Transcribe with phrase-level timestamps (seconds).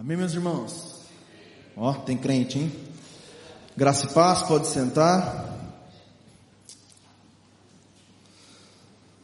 [0.00, 1.02] Amém, meus irmãos?
[1.76, 2.72] Ó, tem crente, hein?
[3.76, 5.76] Graça e paz, pode sentar.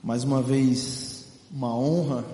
[0.05, 2.27] Mais uma vez, uma honra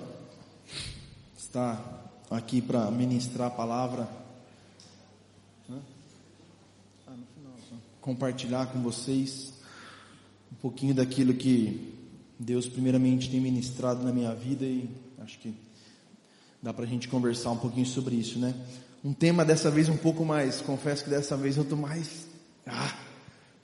[1.37, 1.81] estar
[2.29, 4.09] aqui para ministrar a palavra.
[8.01, 9.53] Compartilhar com vocês
[10.51, 11.97] um pouquinho daquilo que
[12.37, 14.89] Deus primeiramente tem ministrado na minha vida e
[15.19, 15.55] acho que
[16.63, 18.55] dá para a gente conversar um pouquinho sobre isso, né?
[19.03, 22.25] Um tema dessa vez um pouco mais, confesso que dessa vez eu tô mais,
[22.65, 22.95] ah,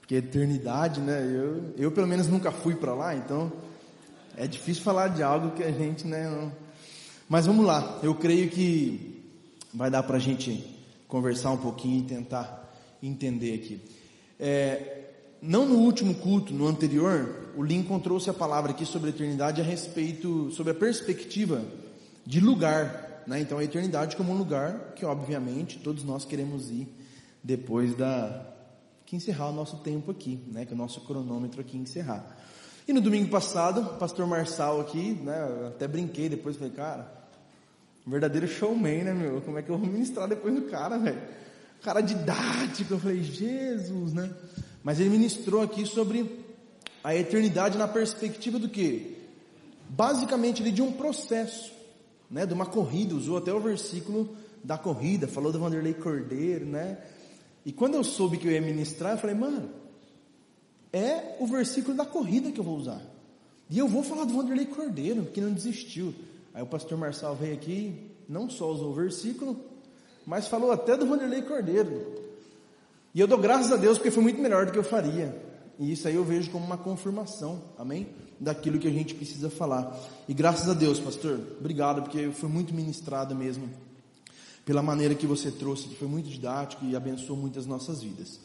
[0.01, 1.23] porque é eternidade, né?
[1.23, 3.49] Eu, eu pelo menos nunca fui para lá, então
[4.35, 6.29] é difícil falar de algo que a gente, né?
[6.29, 6.51] Não...
[7.29, 9.23] Mas vamos lá, eu creio que
[9.73, 10.61] vai dar para a gente
[11.07, 12.69] conversar um pouquinho e tentar
[13.01, 13.81] entender aqui.
[14.37, 15.05] É,
[15.41, 19.61] não no último culto, no anterior, o Lincoln trouxe a palavra aqui sobre a eternidade
[19.61, 21.63] a respeito, sobre a perspectiva
[22.25, 23.39] de lugar, né?
[23.41, 26.87] Então a eternidade como um lugar que obviamente todos nós queremos ir
[27.43, 28.45] depois da
[29.05, 30.65] que encerrar o nosso tempo aqui, né?
[30.65, 32.37] Que o nosso cronômetro aqui encerrar.
[32.87, 35.67] E no domingo passado, o pastor Marçal aqui, né?
[35.67, 37.11] Até brinquei depois, falei, cara,
[38.05, 39.41] verdadeiro showman, né, meu?
[39.41, 41.21] Como é que eu vou ministrar depois do cara, velho?
[41.81, 44.33] Cara didático, eu falei, Jesus, né?
[44.83, 46.45] Mas ele ministrou aqui sobre
[47.03, 49.17] a eternidade na perspectiva do que?
[49.87, 51.71] Basicamente ele de um processo,
[52.29, 56.97] né, de uma corrida, usou até o versículo da corrida, falou do Vanderlei Cordeiro, né?
[57.65, 59.69] E quando eu soube que eu ia ministrar, eu falei, mano,
[60.91, 63.01] é o versículo da corrida que eu vou usar.
[63.69, 66.13] E eu vou falar do Vanderlei Cordeiro, que não desistiu.
[66.53, 69.59] Aí o pastor Marçal veio aqui, não só usou o versículo,
[70.25, 72.19] mas falou até do Vanderlei Cordeiro.
[73.13, 75.48] E eu dou graças a Deus porque foi muito melhor do que eu faria.
[75.79, 78.07] E isso aí eu vejo como uma confirmação, amém?
[78.37, 79.97] Daquilo que a gente precisa falar.
[80.27, 83.69] E graças a Deus, pastor, obrigado, porque foi muito ministrado mesmo.
[84.65, 88.41] Pela maneira que você trouxe, que foi muito didático e abençoou muitas nossas vidas.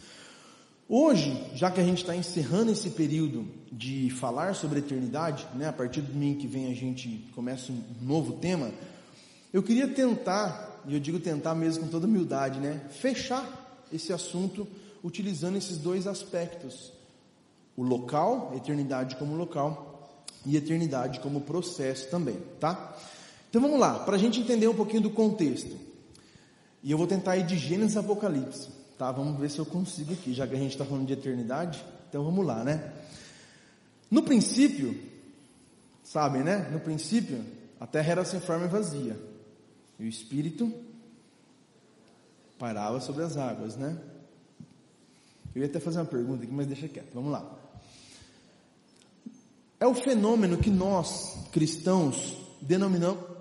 [0.89, 5.67] Hoje, já que a gente está encerrando esse período de falar sobre a eternidade, né,
[5.67, 8.70] a partir do domingo que vem a gente começa um novo tema,
[9.53, 14.69] eu queria tentar, e eu digo tentar mesmo com toda humildade, né, fechar esse assunto
[15.03, 16.94] utilizando esses dois aspectos:
[17.77, 19.95] o local, eternidade como local,
[20.46, 22.96] e eternidade como processo também, tá?
[23.48, 25.77] Então vamos lá, para a gente entender um pouquinho do contexto.
[26.83, 28.68] E eu vou tentar ir de Gênesis a Apocalipse,
[28.98, 29.11] tá?
[29.11, 31.83] Vamos ver se eu consigo aqui, já que a gente está falando de eternidade.
[32.08, 32.92] Então vamos lá, né?
[34.11, 35.01] No princípio,
[36.02, 36.68] sabem, né?
[36.70, 37.42] No princípio,
[37.80, 39.18] a terra era sem forma e vazia.
[39.98, 40.73] E o Espírito
[42.58, 43.96] parava sobre as águas, né?
[45.55, 47.64] Eu ia até fazer uma pergunta aqui, mas deixa quieto, vamos lá.
[49.80, 53.35] É o fenômeno que nós, cristãos, denominamos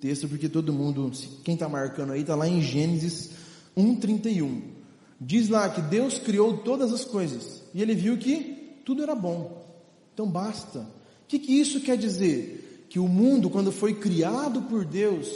[0.00, 1.12] texto, porque todo mundo,
[1.44, 3.30] quem está marcando aí, está lá em Gênesis
[3.76, 4.79] 1,31.
[5.20, 9.66] Diz lá que Deus criou todas as coisas e ele viu que tudo era bom.
[10.14, 10.78] Então basta.
[10.78, 10.86] O
[11.28, 12.86] que, que isso quer dizer?
[12.88, 15.28] Que o mundo, quando foi criado por Deus,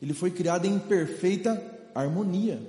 [0.00, 1.60] ele foi criado em perfeita
[1.94, 2.60] harmonia.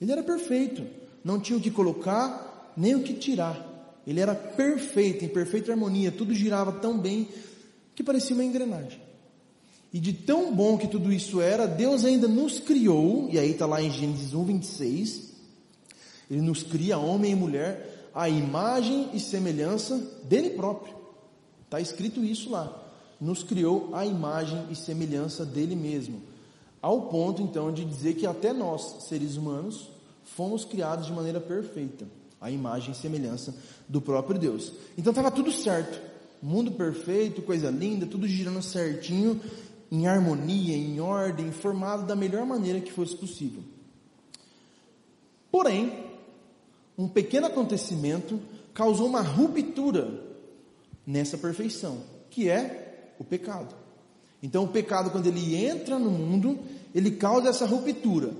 [0.00, 0.84] Ele era perfeito,
[1.24, 3.74] não tinha o que colocar nem o que tirar.
[4.06, 7.28] Ele era perfeito, em perfeita harmonia, tudo girava tão bem
[7.94, 9.00] que parecia uma engrenagem.
[9.92, 13.66] E de tão bom que tudo isso era, Deus ainda nos criou, e aí está
[13.66, 15.35] lá em Gênesis 1, 26,
[16.30, 20.94] Ele nos cria, homem e mulher, a imagem e semelhança dele próprio.
[21.64, 22.84] Está escrito isso lá.
[23.20, 26.22] Nos criou a imagem e semelhança dele mesmo.
[26.80, 29.90] Ao ponto então de dizer que até nós, seres humanos,
[30.24, 32.06] fomos criados de maneira perfeita.
[32.40, 33.54] A imagem e semelhança
[33.88, 34.72] do próprio Deus.
[34.96, 36.00] Então estava tudo certo.
[36.42, 39.40] Mundo perfeito, coisa linda, tudo girando certinho
[39.90, 43.62] em harmonia, em ordem, formado da melhor maneira que fosse possível.
[45.50, 46.05] Porém,
[46.96, 48.40] um pequeno acontecimento
[48.72, 50.22] causou uma ruptura
[51.06, 51.98] nessa perfeição,
[52.30, 53.74] que é o pecado.
[54.42, 56.58] Então, o pecado, quando ele entra no mundo,
[56.94, 58.30] ele causa essa ruptura.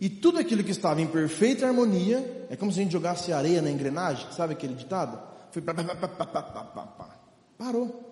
[0.00, 3.62] E tudo aquilo que estava em perfeita harmonia, é como se a gente jogasse areia
[3.62, 5.18] na engrenagem, sabe aquele ditado?
[5.50, 5.62] Foi
[7.56, 8.06] parou.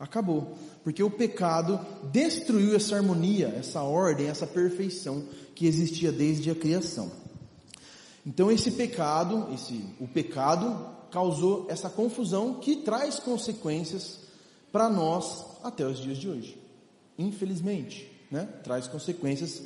[0.00, 0.56] Acabou.
[0.84, 1.78] Porque o pecado
[2.10, 5.24] destruiu essa harmonia, essa ordem, essa perfeição
[5.54, 7.10] que existia desde a criação.
[8.26, 14.20] Então esse pecado, esse, o pecado causou essa confusão que traz consequências
[14.70, 16.58] para nós até os dias de hoje.
[17.18, 18.48] infelizmente, né?
[18.62, 19.62] Traz consequências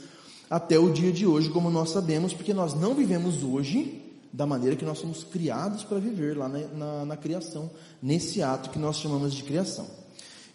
[0.49, 4.03] até o dia de hoje, como nós sabemos, porque nós não vivemos hoje
[4.33, 7.71] da maneira que nós somos criados para viver lá na, na, na criação,
[8.03, 9.87] nesse ato que nós chamamos de criação.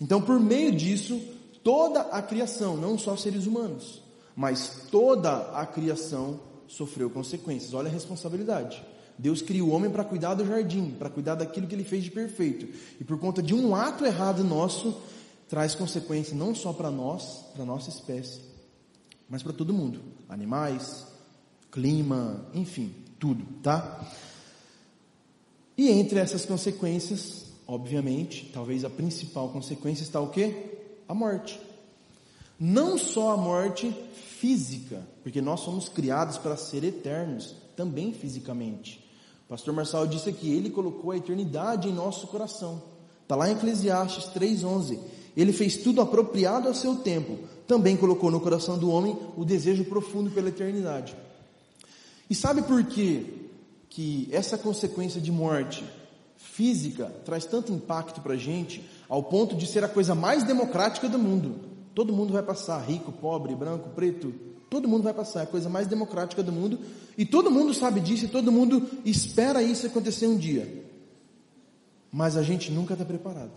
[0.01, 1.19] Então, por meio disso,
[1.63, 4.01] toda a criação, não só seres humanos,
[4.35, 7.73] mas toda a criação sofreu consequências.
[7.73, 8.83] Olha a responsabilidade.
[9.17, 12.11] Deus criou o homem para cuidar do jardim, para cuidar daquilo que ele fez de
[12.11, 12.67] perfeito.
[12.99, 14.95] E por conta de um ato errado nosso,
[15.49, 18.41] traz consequências não só para nós, para nossa espécie,
[19.27, 20.01] mas para todo mundo.
[20.29, 21.07] Animais,
[21.71, 24.07] clima, enfim, tudo, tá?
[25.75, 30.77] E entre essas consequências, obviamente, talvez a principal consequência está o quê?
[31.07, 31.59] A morte.
[32.59, 33.95] Não só a morte
[34.39, 39.05] física, porque nós somos criados para ser eternos, também fisicamente.
[39.45, 42.81] O pastor Marçal disse que ele colocou a eternidade em nosso coração.
[43.23, 44.99] Está lá em Eclesiastes 3,11.
[45.35, 47.37] Ele fez tudo apropriado ao seu tempo.
[47.67, 51.15] Também colocou no coração do homem o desejo profundo pela eternidade.
[52.29, 53.23] E sabe por quê
[53.89, 55.85] que essa consequência de morte
[56.35, 61.07] física traz tanto impacto para a gente, ao ponto de ser a coisa mais democrática
[61.07, 61.76] do mundo?
[61.97, 64.31] Todo mundo vai passar, rico, pobre, branco, preto,
[64.69, 66.77] todo mundo vai passar, é a coisa mais democrática do mundo,
[67.17, 70.85] e todo mundo sabe disso, e todo mundo espera isso acontecer um dia.
[72.11, 73.49] Mas a gente nunca está preparado.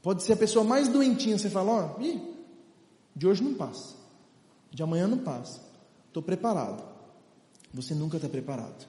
[0.00, 2.20] Pode ser a pessoa mais doentinha, você fala, ó, oh,
[3.14, 3.94] de hoje não passa,
[4.70, 5.60] de amanhã não passa,
[6.08, 6.82] estou preparado.
[7.74, 8.86] Você nunca está preparado.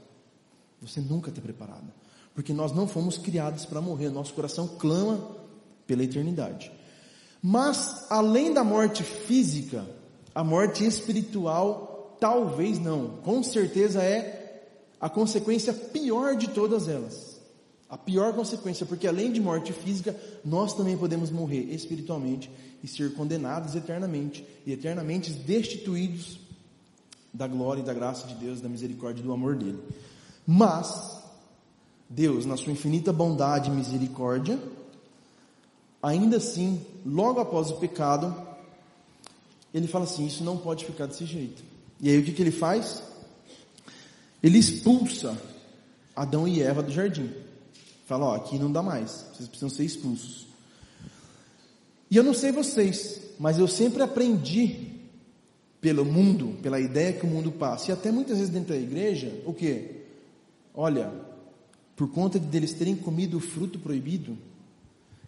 [0.82, 1.92] Você nunca está preparado.
[2.34, 4.10] Porque nós não fomos criados para morrer.
[4.10, 5.36] Nosso coração clama
[5.86, 6.72] pela eternidade.
[7.42, 9.86] Mas, além da morte física,
[10.34, 13.18] a morte espiritual, talvez não.
[13.24, 14.66] Com certeza é
[15.00, 17.40] a consequência pior de todas elas.
[17.90, 22.52] A pior consequência, porque além de morte física, nós também podemos morrer espiritualmente
[22.84, 26.40] e ser condenados eternamente, e eternamente destituídos
[27.34, 29.80] da glória e da graça de Deus, da misericórdia e do amor dele.
[30.46, 31.22] Mas,
[32.10, 34.60] Deus, na sua infinita bondade e misericórdia,
[36.02, 38.36] ainda assim, logo após o pecado,
[39.74, 41.64] ele fala assim: Isso não pode ficar desse jeito.
[42.00, 43.04] E aí o que, que ele faz?
[44.42, 45.40] Ele expulsa
[46.16, 47.32] Adão e Eva do jardim.
[48.06, 50.48] Fala: Ó, aqui não dá mais, vocês precisam ser expulsos.
[52.10, 54.88] E eu não sei vocês, mas eu sempre aprendi
[55.82, 59.42] pelo mundo, pela ideia que o mundo passa, e até muitas vezes dentro da igreja,
[59.46, 60.04] o que?
[60.74, 61.12] Olha,
[61.96, 64.38] por conta de deles terem comido o fruto proibido,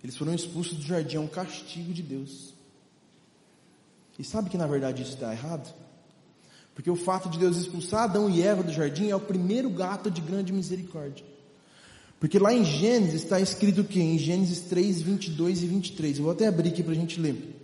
[0.03, 2.53] eles foram expulsos do jardim, é um castigo de Deus.
[4.17, 5.73] E sabe que na verdade isso está errado?
[6.73, 10.09] Porque o fato de Deus expulsar Adão e Eva do jardim é o primeiro gato
[10.09, 11.25] de grande misericórdia.
[12.19, 13.99] Porque lá em Gênesis está escrito o que?
[13.99, 16.17] Em Gênesis 3, 22 e 23.
[16.17, 17.55] Eu vou até abrir aqui para a gente ler.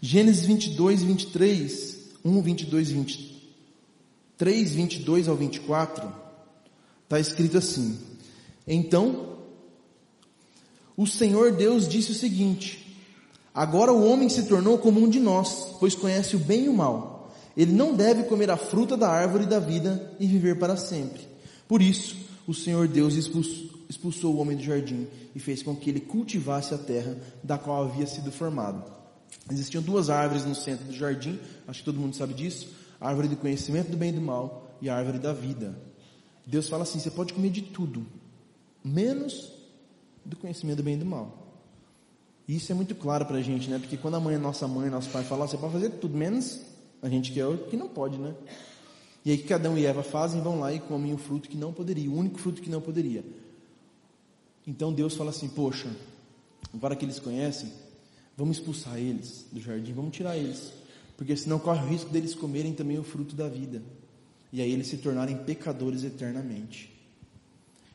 [0.00, 6.12] Gênesis 22, 23, 1, 22, 23, 22 ao 24,
[7.04, 7.98] está escrito assim:
[8.66, 9.33] Então,
[10.96, 12.84] o Senhor Deus disse o seguinte:
[13.54, 16.74] Agora o homem se tornou como um de nós, pois conhece o bem e o
[16.74, 17.32] mal.
[17.56, 21.20] Ele não deve comer a fruta da árvore da vida e viver para sempre.
[21.68, 25.88] Por isso, o Senhor Deus expulsou, expulsou o homem do jardim e fez com que
[25.88, 28.92] ele cultivasse a terra da qual havia sido formado.
[29.50, 32.68] Existiam duas árvores no centro do jardim, acho que todo mundo sabe disso:
[33.00, 35.78] a árvore do conhecimento do bem e do mal e a árvore da vida.
[36.46, 38.04] Deus fala assim: você pode comer de tudo,
[38.82, 39.53] menos
[40.24, 41.42] do conhecimento do bem e do mal.
[42.46, 43.78] E isso é muito claro para a gente, né?
[43.78, 46.60] Porque quando a mãe, nossa mãe, nosso pai falam, você pode fazer tudo, menos
[47.02, 48.34] a gente quer o que não pode, né?
[49.24, 51.72] E aí que Adão e Eva fazem, vão lá e comem o fruto que não
[51.72, 53.24] poderia, o único fruto que não poderia.
[54.66, 55.90] Então Deus fala assim, poxa,
[56.72, 57.70] agora que eles conhecem,
[58.36, 60.72] Vamos expulsar eles do jardim, vamos tirar eles.
[61.16, 63.80] Porque senão corre o risco deles comerem também o fruto da vida.
[64.52, 66.92] E aí eles se tornarem pecadores eternamente.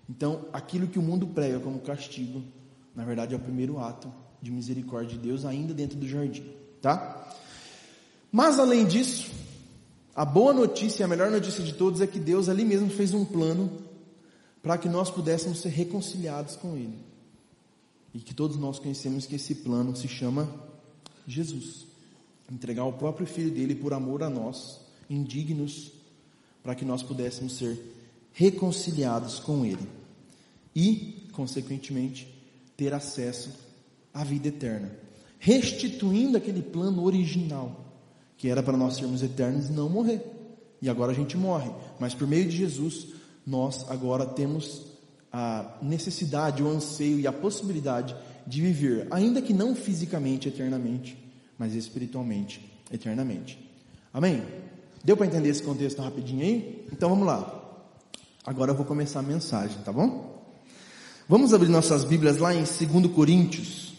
[0.10, 2.42] Então, aquilo que o mundo prega como castigo,
[2.96, 4.12] na verdade é o primeiro ato
[4.42, 6.46] de misericórdia de Deus ainda dentro do jardim,
[6.82, 7.32] tá?
[8.32, 9.32] Mas além disso,
[10.16, 13.24] a boa notícia, a melhor notícia de todos é que Deus ali mesmo fez um
[13.24, 13.70] plano
[14.64, 16.98] para que nós pudéssemos ser reconciliados com Ele.
[18.14, 20.50] E que todos nós conhecemos que esse plano se chama
[21.28, 21.86] Jesus.
[22.52, 25.92] Entregar o próprio filho dele por amor a nós, indignos,
[26.64, 27.80] para que nós pudéssemos ser
[28.34, 29.99] reconciliados com ele.
[30.76, 32.28] E, consequentemente,
[32.76, 33.52] ter acesso
[34.14, 34.92] à vida eterna.
[35.40, 37.86] Restituindo aquele plano original,
[38.38, 40.22] que era para nós sermos eternos e não morrer.
[40.82, 41.72] E agora a gente morre.
[42.00, 43.08] Mas por meio de Jesus,
[43.46, 44.84] nós agora temos
[45.32, 48.16] a necessidade, o anseio e a possibilidade
[48.48, 51.18] de viver, ainda que não fisicamente eternamente,
[51.58, 53.60] mas espiritualmente, eternamente.
[54.12, 54.44] Amém?
[55.04, 56.88] Deu para entender esse contexto rapidinho aí?
[56.92, 57.56] Então vamos lá.
[58.46, 60.39] Agora eu vou começar a mensagem, tá bom?
[61.30, 63.94] Vamos abrir nossas Bíblias lá em 2 Coríntios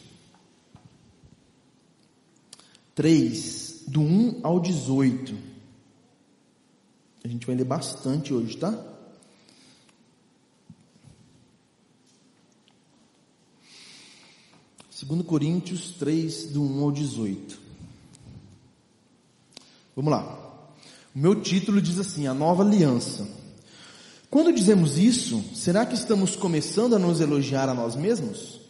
[2.92, 5.38] 3, do 1 ao 18.
[7.22, 8.76] A gente vai ler bastante hoje, tá?
[14.90, 17.60] Segundo Coríntios 3, do 1 ao 18.
[19.94, 20.37] Vamos lá.
[21.14, 23.39] O meu título diz assim: A Nova Aliança.
[24.30, 28.60] Quando dizemos isso, será que estamos começando a nos elogiar a nós mesmos?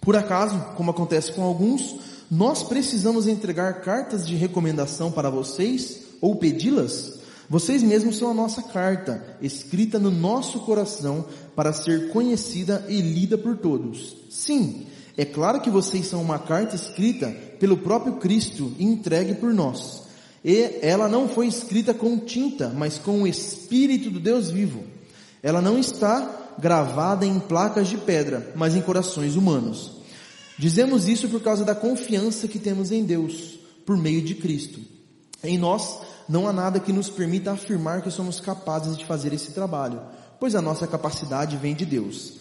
[0.00, 1.94] Por acaso, como acontece com alguns,
[2.28, 7.20] nós precisamos entregar cartas de recomendação para vocês ou pedi-las?
[7.48, 13.38] Vocês mesmos são a nossa carta, escrita no nosso coração para ser conhecida e lida
[13.38, 14.16] por todos.
[14.28, 17.28] Sim, é claro que vocês são uma carta escrita
[17.60, 20.05] pelo próprio Cristo e entregue por nós.
[20.46, 24.84] E ela não foi escrita com tinta, mas com o Espírito do Deus vivo.
[25.42, 29.90] Ela não está gravada em placas de pedra, mas em corações humanos.
[30.56, 34.78] Dizemos isso por causa da confiança que temos em Deus, por meio de Cristo.
[35.42, 35.98] Em nós
[36.28, 40.00] não há nada que nos permita afirmar que somos capazes de fazer esse trabalho,
[40.38, 42.34] pois a nossa capacidade vem de Deus.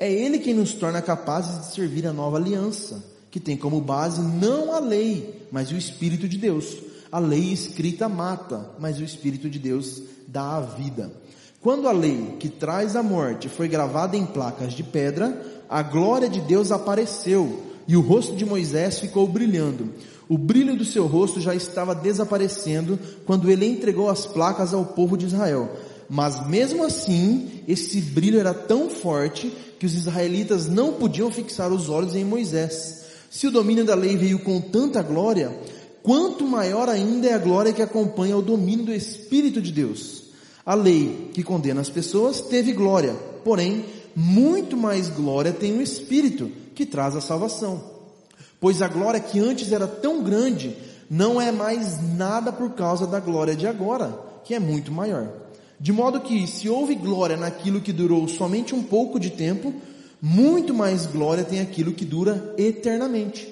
[0.00, 4.20] É Ele quem nos torna capazes de servir a nova aliança, que tem como base
[4.20, 6.90] não a lei, mas o Espírito de Deus.
[7.12, 11.12] A lei escrita mata, mas o Espírito de Deus dá a vida.
[11.60, 16.26] Quando a lei que traz a morte foi gravada em placas de pedra, a glória
[16.26, 19.90] de Deus apareceu e o rosto de Moisés ficou brilhando.
[20.26, 25.14] O brilho do seu rosto já estava desaparecendo quando ele entregou as placas ao povo
[25.14, 25.70] de Israel.
[26.08, 31.90] Mas mesmo assim, esse brilho era tão forte que os israelitas não podiam fixar os
[31.90, 33.02] olhos em Moisés.
[33.30, 35.50] Se o domínio da lei veio com tanta glória,
[36.02, 40.24] quanto maior ainda é a glória que acompanha o domínio do Espírito de Deus.
[40.64, 46.50] A lei que condena as pessoas teve glória, porém, muito mais glória tem o Espírito
[46.74, 47.82] que traz a salvação.
[48.60, 50.76] Pois a glória que antes era tão grande
[51.10, 55.28] não é mais nada por causa da glória de agora, que é muito maior.
[55.78, 59.74] De modo que, se houve glória naquilo que durou somente um pouco de tempo,
[60.20, 63.51] muito mais glória tem aquilo que dura eternamente.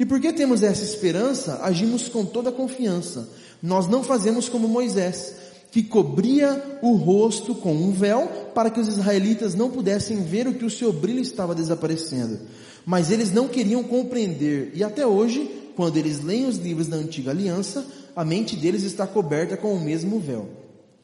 [0.00, 3.28] E porque temos essa esperança, agimos com toda confiança.
[3.62, 5.34] Nós não fazemos como Moisés,
[5.70, 10.54] que cobria o rosto com um véu para que os israelitas não pudessem ver o
[10.54, 12.40] que o seu brilho estava desaparecendo.
[12.86, 17.30] Mas eles não queriam compreender, e até hoje, quando eles leem os livros da antiga
[17.30, 17.84] aliança,
[18.16, 20.48] a mente deles está coberta com o mesmo véu.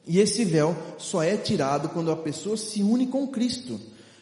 [0.07, 3.79] E esse véu só é tirado quando a pessoa se une com Cristo.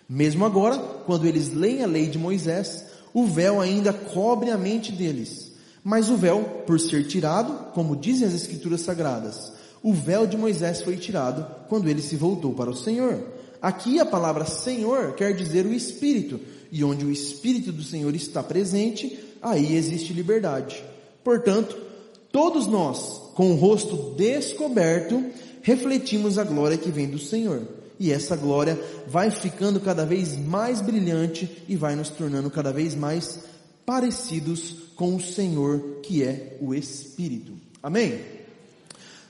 [0.09, 0.76] Mesmo agora,
[1.07, 5.52] quando eles leem a lei de Moisés, o véu ainda cobre a mente deles.
[5.85, 9.52] Mas o véu, por ser tirado, como dizem as Escrituras Sagradas,
[9.83, 13.23] o véu de Moisés foi tirado quando ele se voltou para o Senhor.
[13.62, 16.40] Aqui a palavra Senhor quer dizer o Espírito,
[16.73, 20.83] e onde o Espírito do Senhor está presente, aí existe liberdade.
[21.23, 21.76] Portanto,
[22.33, 25.25] todos nós, com o rosto descoberto,
[25.62, 27.62] refletimos a glória que vem do Senhor
[28.04, 32.94] e essa glória vai ficando cada vez mais brilhante e vai nos tornando cada vez
[32.94, 33.40] mais
[33.87, 37.54] parecidos com o Senhor que é o Espírito.
[37.82, 38.20] Amém?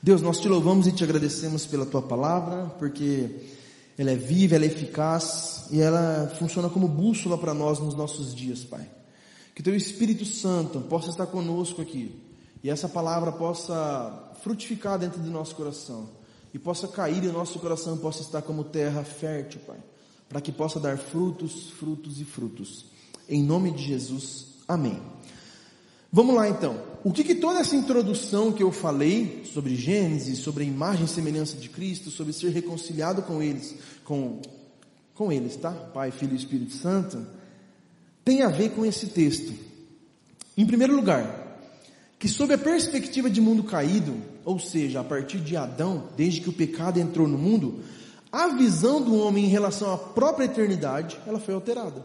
[0.02, 3.30] Deus, nós te louvamos e te agradecemos pela tua palavra, porque
[3.96, 8.34] ela é viva, ela é eficaz e ela funciona como bússola para nós nos nossos
[8.34, 8.90] dias, Pai.
[9.54, 12.20] Que teu Espírito Santo possa estar conosco aqui
[12.60, 16.23] e essa palavra possa frutificar dentro do nosso coração
[16.54, 19.78] e possa cair em nosso coração, possa estar como terra fértil, Pai,
[20.28, 22.86] para que possa dar frutos, frutos e frutos.
[23.28, 25.02] Em nome de Jesus, amém.
[26.12, 26.80] Vamos lá então.
[27.02, 31.08] O que, que toda essa introdução que eu falei sobre Gênesis, sobre a imagem e
[31.08, 34.40] semelhança de Cristo, sobre ser reconciliado com eles, com,
[35.12, 35.72] com eles, tá?
[35.72, 37.26] Pai, Filho e Espírito Santo,
[38.24, 39.52] tem a ver com esse texto.
[40.56, 41.58] Em primeiro lugar,
[42.16, 46.48] que sob a perspectiva de mundo caído, ou seja, a partir de Adão, desde que
[46.48, 47.80] o pecado entrou no mundo,
[48.30, 52.04] a visão do homem em relação à própria eternidade, ela foi alterada.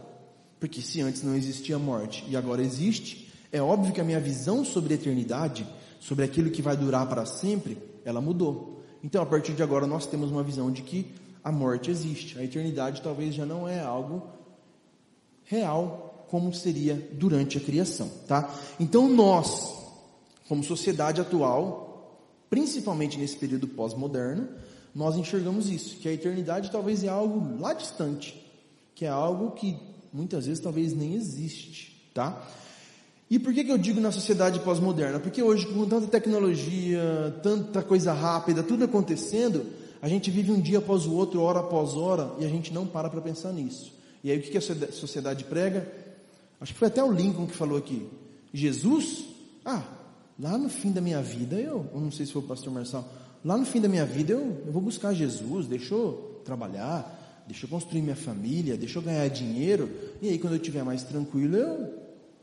[0.59, 4.63] Porque se antes não existia morte e agora existe, é óbvio que a minha visão
[4.63, 5.65] sobre a eternidade,
[5.99, 8.83] sobre aquilo que vai durar para sempre, ela mudou.
[9.03, 11.07] Então, a partir de agora, nós temos uma visão de que
[11.43, 12.37] a morte existe.
[12.37, 14.27] A eternidade talvez já não é algo
[15.45, 18.53] real como seria durante a criação, tá?
[18.79, 19.73] Então, nós,
[20.47, 21.88] como sociedade atual,
[22.49, 24.47] principalmente nesse período pós-moderno,
[24.93, 28.35] nós enxergamos isso, que a eternidade talvez é algo lá distante,
[28.95, 29.77] que é algo que
[30.11, 32.45] muitas vezes talvez nem existe, tá?
[33.29, 35.19] E por que, que eu digo na sociedade pós-moderna?
[35.19, 39.67] Porque hoje, com tanta tecnologia, tanta coisa rápida, tudo acontecendo,
[40.01, 42.87] a gente vive um dia após o outro, hora após hora, e a gente não
[42.87, 43.93] para para pensar nisso.
[44.23, 45.87] E aí o que, que a sociedade prega?
[46.59, 48.07] Acho que foi até o Lincoln que falou aqui.
[48.51, 49.25] Jesus?
[49.63, 49.83] Ah,
[50.39, 53.07] lá no fim da minha vida, eu, eu não sei se foi o pastor Marçal,
[53.43, 57.65] lá no fim da minha vida eu, eu vou buscar Jesus, deixa eu trabalhar, deixa
[57.65, 59.89] eu construir minha família, deixa eu ganhar dinheiro,
[60.21, 61.93] e aí quando eu estiver mais tranquilo, eu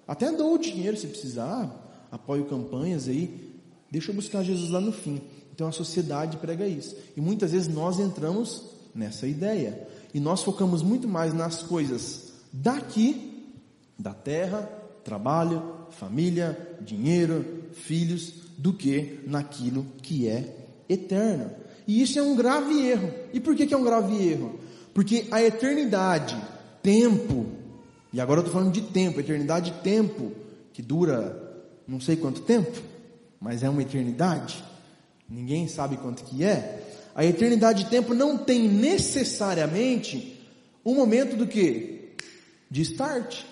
[0.06, 3.58] até dou o dinheiro se precisar, apoio campanhas aí,
[3.90, 5.20] deixa eu buscar Jesus lá no fim.
[5.54, 6.94] Então a sociedade prega isso.
[7.16, 8.62] E muitas vezes nós entramos
[8.94, 9.88] nessa ideia.
[10.12, 13.54] E nós focamos muito mais nas coisas daqui,
[13.98, 14.62] da terra,
[15.02, 20.54] trabalho, família, dinheiro, filhos, do que naquilo que é
[20.88, 21.50] eterno.
[21.86, 23.12] E isso é um grave erro.
[23.32, 24.58] E por que, que é um grave erro?
[24.94, 26.36] Porque a eternidade,
[26.82, 27.46] tempo,
[28.12, 30.32] e agora eu estou falando de tempo, eternidade tempo,
[30.72, 31.42] que dura
[31.86, 32.80] não sei quanto tempo,
[33.40, 34.64] mas é uma eternidade.
[35.28, 36.82] Ninguém sabe quanto que é.
[37.14, 40.40] A eternidade de tempo não tem necessariamente
[40.84, 42.14] um momento do que?
[42.70, 43.42] De start.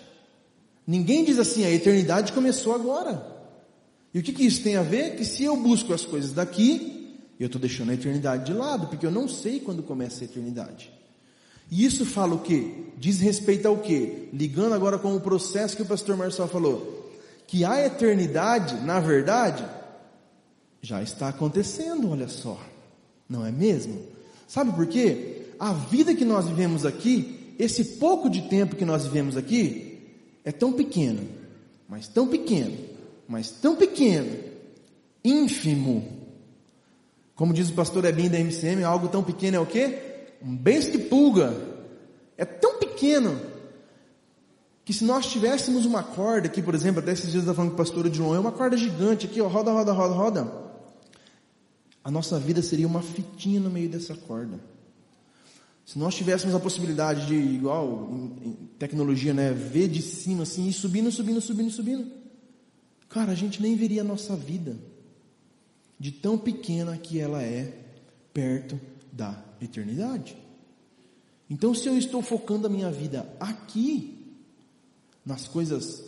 [0.87, 3.34] Ninguém diz assim, a eternidade começou agora.
[4.15, 5.17] E o que, que isso tem a ver?
[5.17, 9.05] Que se eu busco as coisas daqui, eu estou deixando a eternidade de lado, porque
[9.05, 10.93] eu não sei quando começa a eternidade.
[11.71, 12.85] E isso fala o quê?
[12.97, 14.29] Diz respeito ao quê?
[14.33, 17.13] Ligando agora com o processo que o pastor Marcel falou.
[17.47, 19.65] Que a eternidade, na verdade,
[20.81, 22.61] já está acontecendo, olha só.
[23.29, 24.01] Não é mesmo?
[24.47, 25.47] Sabe por quê?
[25.59, 29.99] A vida que nós vivemos aqui, esse pouco de tempo que nós vivemos aqui,
[30.45, 31.27] é tão pequeno,
[31.89, 32.77] mas tão pequeno,
[33.29, 34.37] mas tão pequeno,
[35.25, 36.25] ínfimo.
[37.35, 40.13] Como diz o pastor Ebin da MCM, algo tão pequeno é o quê?
[40.45, 41.57] um beijo de pulga,
[42.37, 43.41] é tão pequeno,
[44.85, 47.71] que se nós tivéssemos uma corda aqui, por exemplo, até esses dias eu estava falando
[47.71, 50.65] com o pastor João, é uma corda gigante aqui, ó, roda, roda, roda, roda.
[52.05, 54.61] A nossa vida seria uma fitinha no meio dessa corda.
[55.87, 60.69] Se nós tivéssemos a possibilidade de, igual em, em tecnologia, né, ver de cima assim,
[60.69, 62.13] e subindo, subindo, subindo, subindo,
[63.09, 64.77] cara, a gente nem veria a nossa vida,
[65.99, 67.79] de tão pequena que ela é,
[68.33, 68.81] perto
[69.13, 70.37] da eternidade.
[71.49, 74.15] Então, se eu estou focando a minha vida aqui,
[75.25, 76.03] nas coisas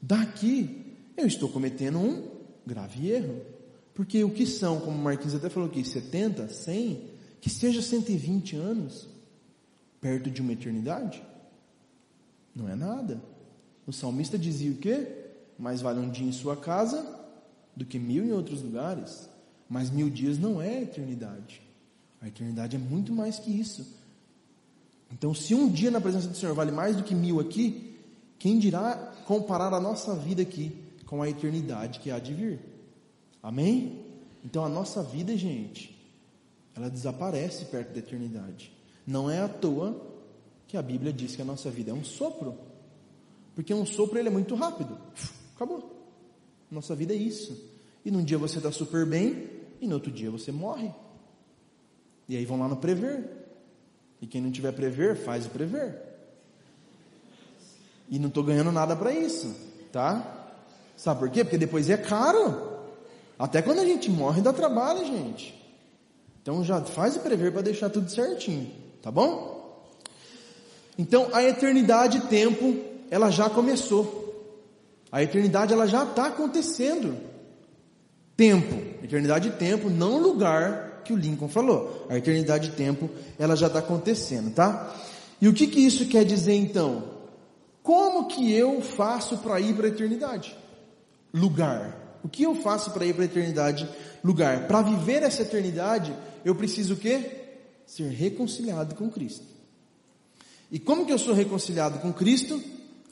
[0.00, 2.28] daqui, eu estou cometendo um
[2.66, 3.40] grave erro.
[3.94, 8.56] Porque o que são, como o Marquinhos até falou aqui, 70, 100, que seja 120
[8.56, 9.08] anos,
[10.00, 11.22] perto de uma eternidade?
[12.54, 13.22] Não é nada.
[13.86, 15.25] O salmista dizia o quê?
[15.58, 17.04] Mais vale um dia em sua casa
[17.74, 19.28] do que mil em outros lugares.
[19.68, 21.60] Mas mil dias não é eternidade.
[22.20, 23.86] A eternidade é muito mais que isso.
[25.12, 27.96] Então, se um dia na presença do Senhor vale mais do que mil aqui,
[28.38, 32.60] quem dirá comparar a nossa vida aqui com a eternidade que há de vir?
[33.42, 34.04] Amém?
[34.44, 35.96] Então, a nossa vida, gente,
[36.74, 38.72] ela desaparece perto da eternidade.
[39.06, 40.00] Não é à toa
[40.66, 42.58] que a Bíblia diz que a nossa vida é um sopro.
[43.54, 44.98] Porque um sopro ele é muito rápido.
[45.56, 45.90] Acabou.
[46.70, 47.58] Nossa vida é isso.
[48.04, 50.94] E num dia você está super bem, e no outro dia você morre.
[52.28, 53.24] E aí vão lá no prever.
[54.20, 55.98] E quem não tiver prever, faz o prever.
[58.08, 59.54] E não estou ganhando nada para isso,
[59.90, 60.52] tá?
[60.96, 61.42] Sabe por quê?
[61.42, 62.76] Porque depois é caro.
[63.38, 65.54] Até quando a gente morre dá trabalho, gente.
[66.42, 68.70] Então já faz o prever para deixar tudo certinho,
[69.02, 69.84] tá bom?
[70.96, 72.76] Então a eternidade tempo,
[73.10, 74.25] ela já começou.
[75.10, 77.16] A eternidade ela já está acontecendo.
[78.36, 82.06] Tempo, eternidade tempo, não lugar que o Lincoln falou.
[82.10, 84.94] A eternidade de tempo, ela já está acontecendo, tá?
[85.40, 87.16] E o que que isso quer dizer então?
[87.82, 90.56] Como que eu faço para ir para a eternidade?
[91.32, 92.18] Lugar.
[92.22, 93.88] O que eu faço para ir para a eternidade?
[94.24, 94.66] Lugar.
[94.66, 96.12] Para viver essa eternidade,
[96.44, 97.44] eu preciso o quê?
[97.86, 99.44] Ser reconciliado com Cristo.
[100.70, 102.60] E como que eu sou reconciliado com Cristo?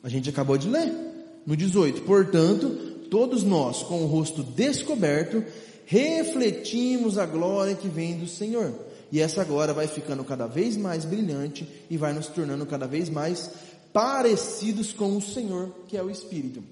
[0.02, 1.13] A gente acabou de ler.
[1.46, 2.02] No 18.
[2.02, 2.68] Portanto,
[3.10, 5.44] todos nós, com o rosto descoberto,
[5.86, 8.74] refletimos a glória que vem do Senhor.
[9.12, 13.08] E essa glória vai ficando cada vez mais brilhante e vai nos tornando cada vez
[13.08, 13.50] mais
[13.92, 16.64] parecidos com o Senhor, que é o Espírito.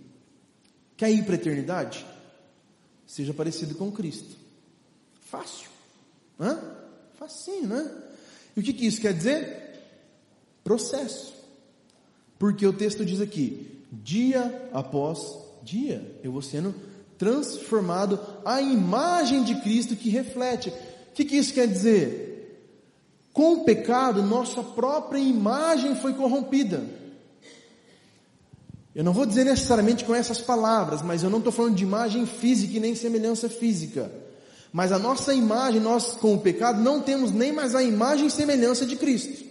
[0.96, 2.04] Quer ir para a eternidade?
[3.06, 4.36] Seja parecido com Cristo.
[5.20, 5.68] Fácil.
[6.40, 6.58] Hã?
[7.18, 7.90] Facinho, né?
[8.56, 9.80] E o que, que isso quer dizer?
[10.64, 11.32] Processo.
[12.38, 16.74] Porque o texto diz aqui, dia após dia, eu vou sendo
[17.18, 20.70] transformado à imagem de Cristo que reflete.
[20.70, 22.32] O que, que isso quer dizer?
[23.32, 26.82] Com o pecado, nossa própria imagem foi corrompida.
[28.94, 32.26] Eu não vou dizer necessariamente com essas palavras, mas eu não estou falando de imagem
[32.26, 34.10] física e nem semelhança física.
[34.72, 38.30] Mas a nossa imagem, nós com o pecado, não temos nem mais a imagem e
[38.30, 39.44] semelhança de Cristo.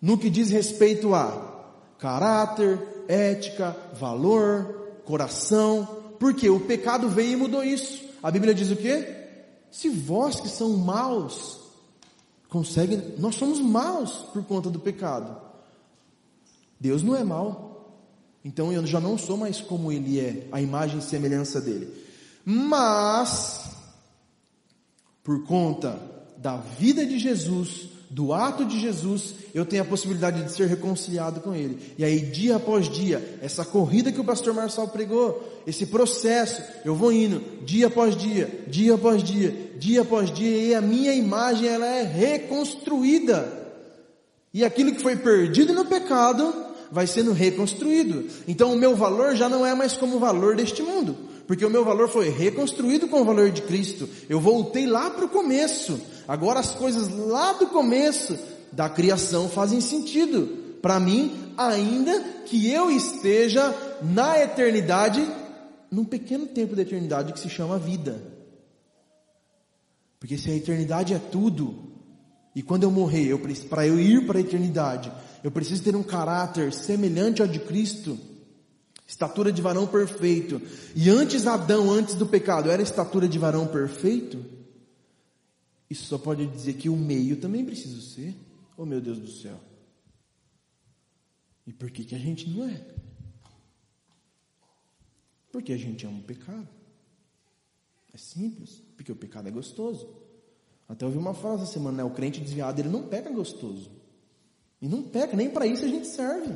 [0.00, 1.66] No que diz respeito a
[1.98, 5.88] caráter, ética, valor, coração,
[6.20, 8.04] porque o pecado veio e mudou isso.
[8.22, 9.16] A Bíblia diz o quê?
[9.70, 11.58] Se vós que são maus,
[12.48, 15.40] conseguem, nós somos maus por conta do pecado.
[16.78, 17.68] Deus não é mau.
[18.44, 21.92] Então eu já não sou mais como ele é, a imagem e semelhança dele.
[22.44, 23.70] Mas,
[25.22, 26.00] por conta
[26.36, 31.40] da vida de Jesus, do ato de Jesus, eu tenho a possibilidade de ser reconciliado
[31.40, 31.78] com Ele.
[31.98, 36.94] E aí, dia após dia, essa corrida que o pastor Marçal pregou, esse processo, eu
[36.94, 41.68] vou indo, dia após dia, dia após dia, dia após dia, e a minha imagem,
[41.68, 43.56] ela é reconstruída.
[44.54, 48.24] E aquilo que foi perdido no pecado, vai sendo reconstruído.
[48.46, 51.16] Então o meu valor já não é mais como o valor deste mundo,
[51.46, 54.08] porque o meu valor foi reconstruído com o valor de Cristo.
[54.28, 56.00] Eu voltei lá para o começo.
[56.28, 58.38] Agora as coisas lá do começo
[58.70, 65.26] da criação fazem sentido para mim, ainda que eu esteja na eternidade,
[65.90, 68.22] num pequeno tempo da eternidade que se chama vida.
[70.20, 71.92] Porque se a eternidade é tudo,
[72.54, 75.10] e quando eu morrer, eu para eu ir para a eternidade,
[75.42, 78.18] eu preciso ter um caráter semelhante ao de Cristo,
[79.06, 80.60] estatura de varão perfeito.
[80.94, 84.57] E antes Adão, antes do pecado, era estatura de varão perfeito?
[85.90, 88.34] Isso só pode dizer que o meio também precisa ser.
[88.76, 89.58] Oh meu Deus do céu.
[91.66, 92.80] E por que, que a gente não é?
[95.50, 96.68] Porque a gente ama o pecado.
[98.12, 100.08] É simples, porque o pecado é gostoso.
[100.88, 102.04] Até ouvi uma frase essa semana, né?
[102.04, 103.90] O crente desviado, ele não peca gostoso.
[104.80, 106.54] E não peca, nem para isso a gente serve.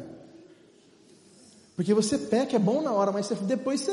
[1.74, 3.92] Porque você peca é bom na hora, mas depois você,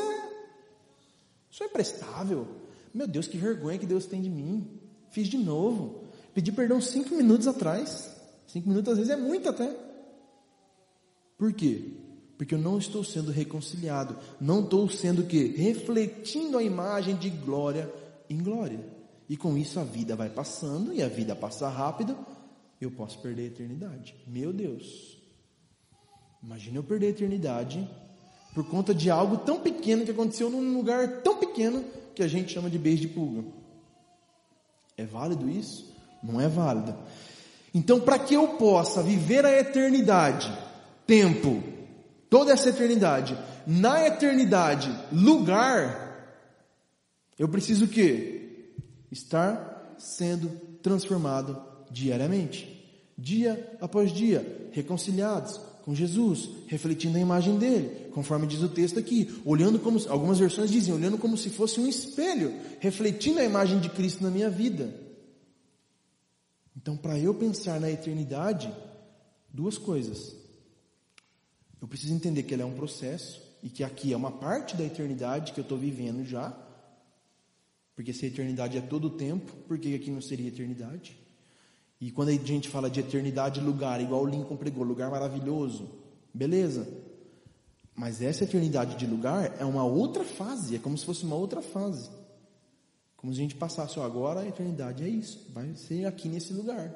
[1.52, 2.48] isso é imprestável.
[2.94, 4.79] Meu Deus, que vergonha que Deus tem de mim.
[5.12, 6.04] Fiz de novo.
[6.34, 8.10] Pedi perdão cinco minutos atrás.
[8.48, 9.76] Cinco minutos às vezes é muito até.
[11.38, 11.94] Por quê?
[12.38, 14.18] Porque eu não estou sendo reconciliado.
[14.40, 15.54] Não estou sendo o quê?
[15.56, 17.92] Refletindo a imagem de glória
[18.30, 18.80] em glória.
[19.28, 22.18] E com isso a vida vai passando, e a vida passa rápido,
[22.82, 24.16] eu posso perder a eternidade.
[24.26, 25.18] Meu Deus.
[26.42, 27.88] Imagina eu perder a eternidade
[28.54, 31.84] por conta de algo tão pequeno que aconteceu num lugar tão pequeno
[32.16, 33.44] que a gente chama de beijo de pulga.
[35.00, 35.96] É válido isso?
[36.22, 36.94] Não é válido.
[37.74, 40.52] Então, para que eu possa viver a eternidade,
[41.08, 41.64] tempo,
[42.30, 46.36] toda essa eternidade, na eternidade, lugar,
[47.38, 48.36] eu preciso o quê?
[49.10, 50.50] estar sendo
[50.84, 52.76] transformado diariamente.
[53.18, 59.42] Dia após dia, reconciliados com Jesus, refletindo a imagem dele, conforme diz o texto aqui,
[59.44, 63.90] olhando como, algumas versões dizem, olhando como se fosse um espelho, refletindo a imagem de
[63.90, 64.94] Cristo na minha vida.
[66.78, 68.72] Então, para eu pensar na eternidade,
[69.52, 70.36] duas coisas.
[71.82, 74.84] Eu preciso entender que ela é um processo e que aqui é uma parte da
[74.84, 76.56] eternidade que eu estou vivendo já,
[77.96, 81.19] porque se a eternidade é todo o tempo, por que aqui não seria eternidade?
[82.00, 85.90] E quando a gente fala de eternidade, lugar, igual o Lincoln pregou, lugar maravilhoso,
[86.34, 86.88] beleza.
[87.94, 91.62] Mas essa eternidade de lugar é uma outra fase, é como se fosse uma outra
[91.62, 92.10] fase.
[93.18, 96.54] Como se a gente passasse, ó, agora a eternidade é isso, vai ser aqui nesse
[96.54, 96.90] lugar.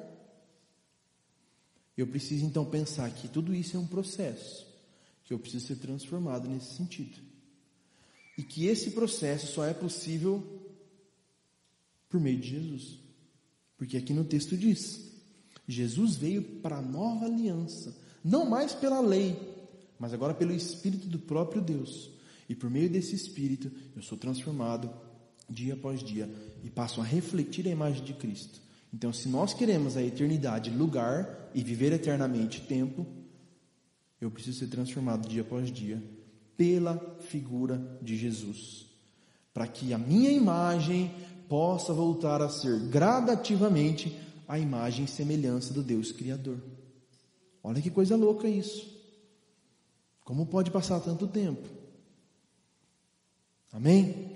[1.94, 4.66] Eu preciso então pensar que tudo isso é um processo,
[5.22, 7.18] que eu preciso ser transformado nesse sentido.
[8.38, 10.42] E que esse processo só é possível
[12.08, 13.03] por meio de Jesus.
[13.76, 15.12] Porque aqui no texto diz:
[15.66, 19.36] Jesus veio para a nova aliança, não mais pela lei,
[19.98, 22.10] mas agora pelo Espírito do próprio Deus.
[22.48, 24.90] E por meio desse Espírito, eu sou transformado
[25.48, 26.28] dia após dia
[26.62, 28.60] e passo a refletir a imagem de Cristo.
[28.92, 33.06] Então, se nós queremos a eternidade, lugar e viver eternamente tempo,
[34.20, 36.02] eu preciso ser transformado dia após dia
[36.56, 38.86] pela figura de Jesus,
[39.52, 41.12] para que a minha imagem
[41.48, 46.58] possa voltar a ser gradativamente a imagem e semelhança do Deus Criador.
[47.62, 48.92] Olha que coisa louca isso.
[50.24, 51.68] Como pode passar tanto tempo?
[53.72, 54.30] Amém?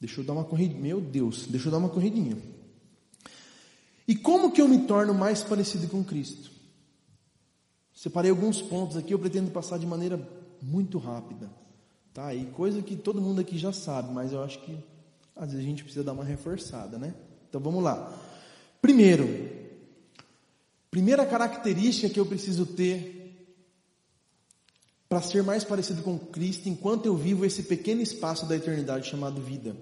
[0.00, 0.80] Deixa eu dar uma corridinha.
[0.80, 2.36] Meu Deus, deixa eu dar uma corridinha.
[4.06, 6.50] E como que eu me torno mais parecido com Cristo?
[7.94, 10.18] Separei alguns pontos aqui, eu pretendo passar de maneira
[10.60, 11.48] muito rápida.
[12.12, 12.34] Tá?
[12.34, 14.76] E coisa que todo mundo aqui já sabe, mas eu acho que
[15.34, 17.14] às vezes a gente precisa dar uma reforçada, né?
[17.48, 18.12] Então vamos lá.
[18.82, 19.26] Primeiro,
[20.90, 23.22] primeira característica que eu preciso ter
[25.08, 29.40] para ser mais parecido com Cristo enquanto eu vivo esse pequeno espaço da eternidade chamado
[29.42, 29.76] vida,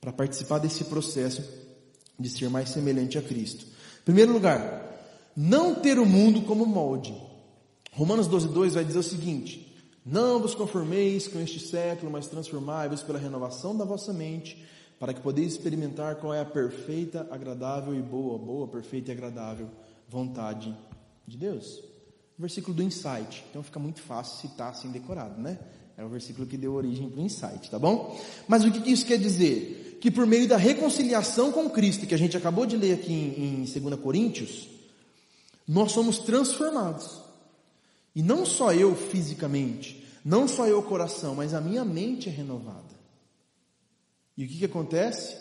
[0.00, 1.42] para participar desse processo
[2.18, 3.66] de ser mais semelhante a Cristo.
[4.04, 4.94] Primeiro lugar,
[5.36, 7.14] não ter o mundo como molde.
[7.92, 9.73] Romanos 12, 2 vai dizer o seguinte:
[10.04, 14.62] Não vos conformeis com este século, mas transformai-vos pela renovação da vossa mente,
[15.00, 19.70] para que podeis experimentar qual é a perfeita, agradável e boa, boa, perfeita e agradável
[20.06, 20.76] vontade
[21.26, 21.82] de Deus.
[22.38, 23.44] Versículo do insight.
[23.48, 25.58] Então fica muito fácil citar assim decorado, né?
[25.96, 28.20] É o versículo que deu origem para o insight, tá bom?
[28.46, 29.98] Mas o que isso quer dizer?
[30.02, 33.62] Que por meio da reconciliação com Cristo, que a gente acabou de ler aqui em,
[33.62, 34.68] em 2 Coríntios,
[35.66, 37.23] nós somos transformados.
[38.14, 42.94] E não só eu fisicamente, não só eu coração, mas a minha mente é renovada.
[44.36, 45.36] E o que, que acontece?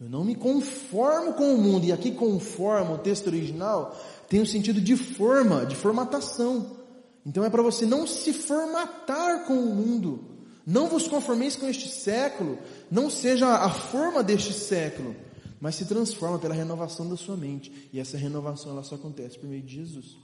[0.00, 4.44] Eu não me conformo com o mundo, e aqui conformo, o texto original, tem o
[4.44, 6.78] um sentido de forma, de formatação.
[7.24, 10.24] Então é para você não se formatar com o mundo.
[10.66, 12.58] Não vos conformeis com este século,
[12.90, 15.16] não seja a forma deste século,
[15.60, 17.90] mas se transforma pela renovação da sua mente.
[17.92, 20.16] E essa renovação ela só acontece por meio de Jesus.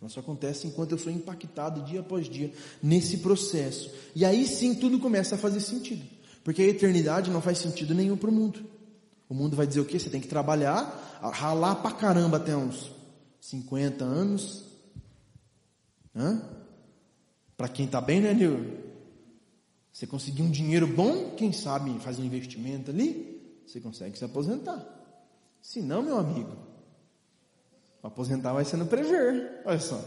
[0.00, 2.52] Ela só acontece enquanto eu sou impactado dia após dia
[2.82, 3.90] nesse processo.
[4.14, 6.04] E aí sim tudo começa a fazer sentido.
[6.42, 8.64] Porque a eternidade não faz sentido nenhum para o mundo.
[9.28, 9.98] O mundo vai dizer o quê?
[9.98, 12.90] Você tem que trabalhar, ralar pra caramba até uns
[13.40, 14.64] 50 anos.
[16.16, 16.42] Hã?
[17.56, 18.78] Para quem está bem, né, Nil?
[19.92, 24.82] Você conseguir um dinheiro bom, quem sabe fazer um investimento ali, você consegue se aposentar.
[25.60, 26.56] Se não, meu amigo,
[28.02, 29.62] aposentar vai ser no prever.
[29.64, 30.02] Olha só.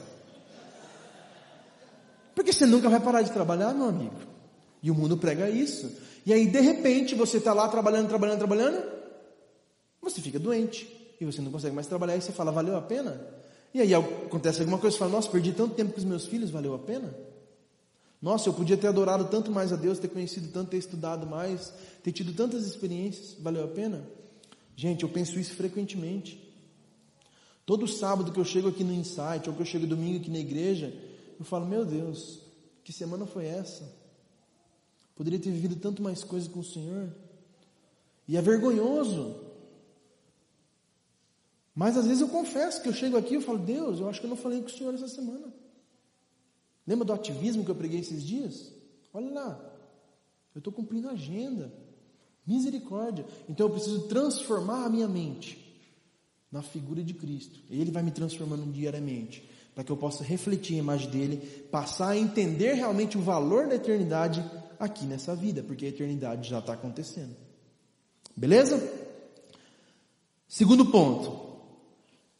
[2.35, 4.15] Porque você nunca vai parar de trabalhar, meu amigo.
[4.81, 5.91] E o mundo prega isso.
[6.25, 8.83] E aí, de repente, você está lá trabalhando, trabalhando, trabalhando,
[10.01, 10.87] você fica doente.
[11.19, 12.17] E você não consegue mais trabalhar.
[12.17, 13.21] E você fala, valeu a pena?
[13.73, 16.51] E aí acontece alguma coisa, você fala, nossa, perdi tanto tempo com os meus filhos,
[16.51, 17.13] valeu a pena?
[18.21, 21.73] Nossa, eu podia ter adorado tanto mais a Deus, ter conhecido tanto, ter estudado mais,
[22.03, 24.07] ter tido tantas experiências, valeu a pena?
[24.75, 26.42] Gente, eu penso isso frequentemente.
[27.65, 30.39] Todo sábado que eu chego aqui no Insight, ou que eu chego domingo aqui na
[30.39, 30.93] igreja,
[31.39, 32.41] eu falo, meu Deus,
[32.83, 33.89] que semana foi essa?
[35.15, 37.09] Poderia ter vivido tanto mais coisa com o Senhor.
[38.27, 39.35] E é vergonhoso.
[41.73, 44.25] Mas às vezes eu confesso que eu chego aqui e falo, Deus, eu acho que
[44.25, 45.53] eu não falei com o Senhor essa semana.
[46.85, 48.73] Lembra do ativismo que eu preguei esses dias?
[49.13, 49.73] Olha lá,
[50.53, 51.71] eu estou cumprindo a agenda.
[52.45, 53.25] Misericórdia.
[53.47, 55.62] Então eu preciso transformar a minha mente
[56.53, 57.59] na figura de Cristo.
[57.67, 61.37] Ele vai me transformando diariamente, para que eu possa refletir a imagem dele,
[61.71, 64.45] passar a entender realmente o valor da eternidade
[64.79, 67.35] aqui nessa vida, porque a eternidade já está acontecendo.
[68.37, 68.77] Beleza?
[70.47, 71.51] Segundo ponto.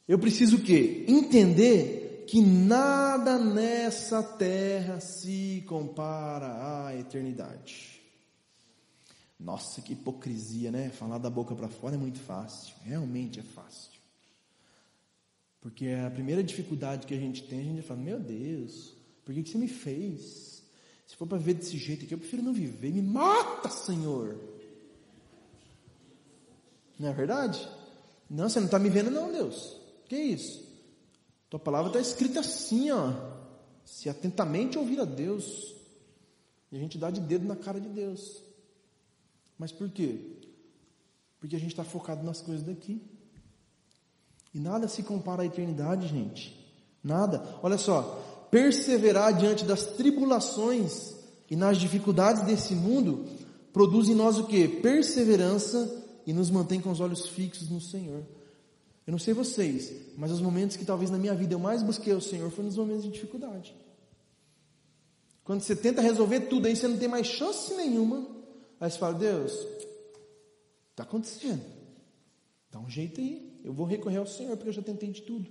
[0.08, 1.06] Eu preciso o quê?
[1.08, 8.00] Entender que nada nessa terra se compara à eternidade.
[9.40, 10.90] Nossa, que hipocrisia, né?
[10.90, 13.93] Falar da boca para fora é muito fácil, realmente é fácil.
[15.64, 19.42] Porque a primeira dificuldade que a gente tem, a gente fala: Meu Deus, por que,
[19.42, 20.62] que você me fez?
[21.08, 22.92] Se for para viver desse jeito aqui, eu prefiro não viver.
[22.92, 24.38] Me mata, Senhor.
[27.00, 27.66] Não é verdade?
[28.30, 29.78] Não, você não está me vendo, não, Deus.
[30.10, 30.68] Que isso?
[31.50, 33.14] Tua palavra está escrita assim, ó.
[33.86, 35.74] Se atentamente ouvir a Deus.
[36.74, 38.44] E a gente dá de dedo na cara de Deus.
[39.58, 40.20] Mas por quê?
[41.40, 43.02] Porque a gente está focado nas coisas daqui.
[44.54, 46.56] E nada se compara à eternidade, gente.
[47.04, 47.44] Nada.
[47.62, 48.48] Olha só.
[48.52, 51.16] Perseverar diante das tribulações
[51.50, 53.26] e nas dificuldades desse mundo
[53.74, 54.68] produz em nós o que?
[54.68, 58.24] Perseverança e nos mantém com os olhos fixos no Senhor.
[59.06, 62.14] Eu não sei vocês, mas os momentos que talvez na minha vida eu mais busquei
[62.14, 63.76] o Senhor foram nos momentos de dificuldade.
[65.44, 68.26] Quando você tenta resolver tudo, aí você não tem mais chance nenhuma.
[68.80, 69.52] Aí você fala, Deus,
[70.92, 71.62] está acontecendo.
[72.72, 73.53] Dá um jeito aí.
[73.64, 75.50] Eu vou recorrer ao Senhor, porque eu já tentei de tudo.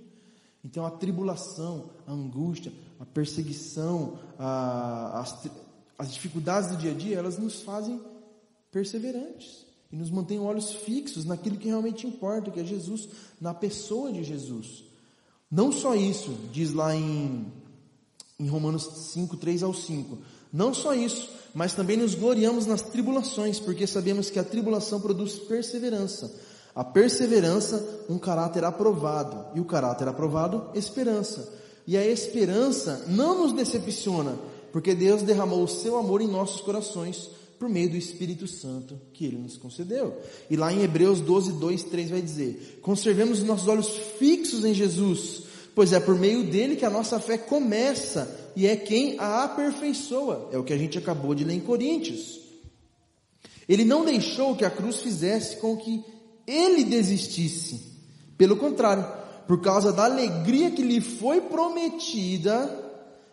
[0.63, 5.47] Então a tribulação, a angústia, a perseguição, a, as,
[5.97, 7.99] as dificuldades do dia a dia, elas nos fazem
[8.71, 14.11] perseverantes e nos mantém olhos fixos naquilo que realmente importa, que é Jesus, na pessoa
[14.11, 14.85] de Jesus.
[15.51, 17.45] Não só isso, diz lá em,
[18.39, 20.17] em Romanos 5, 3 ao 5.
[20.51, 25.35] Não só isso, mas também nos gloriamos nas tribulações, porque sabemos que a tribulação produz
[25.35, 26.33] perseverança.
[26.75, 29.45] A perseverança, um caráter aprovado.
[29.55, 31.53] E o caráter aprovado, esperança.
[31.85, 34.37] E a esperança não nos decepciona,
[34.71, 39.25] porque Deus derramou o seu amor em nossos corações por meio do Espírito Santo que
[39.25, 40.17] Ele nos concedeu.
[40.49, 44.73] E lá em Hebreus 12, 2, 3 vai dizer: Conservemos os nossos olhos fixos em
[44.73, 45.43] Jesus,
[45.75, 50.49] pois é por meio dele que a nossa fé começa e é quem a aperfeiçoa.
[50.51, 52.41] É o que a gente acabou de ler em Coríntios.
[53.67, 56.03] Ele não deixou que a cruz fizesse com que
[56.45, 57.81] ele desistisse.
[58.37, 59.05] Pelo contrário,
[59.47, 62.83] por causa da alegria que lhe foi prometida,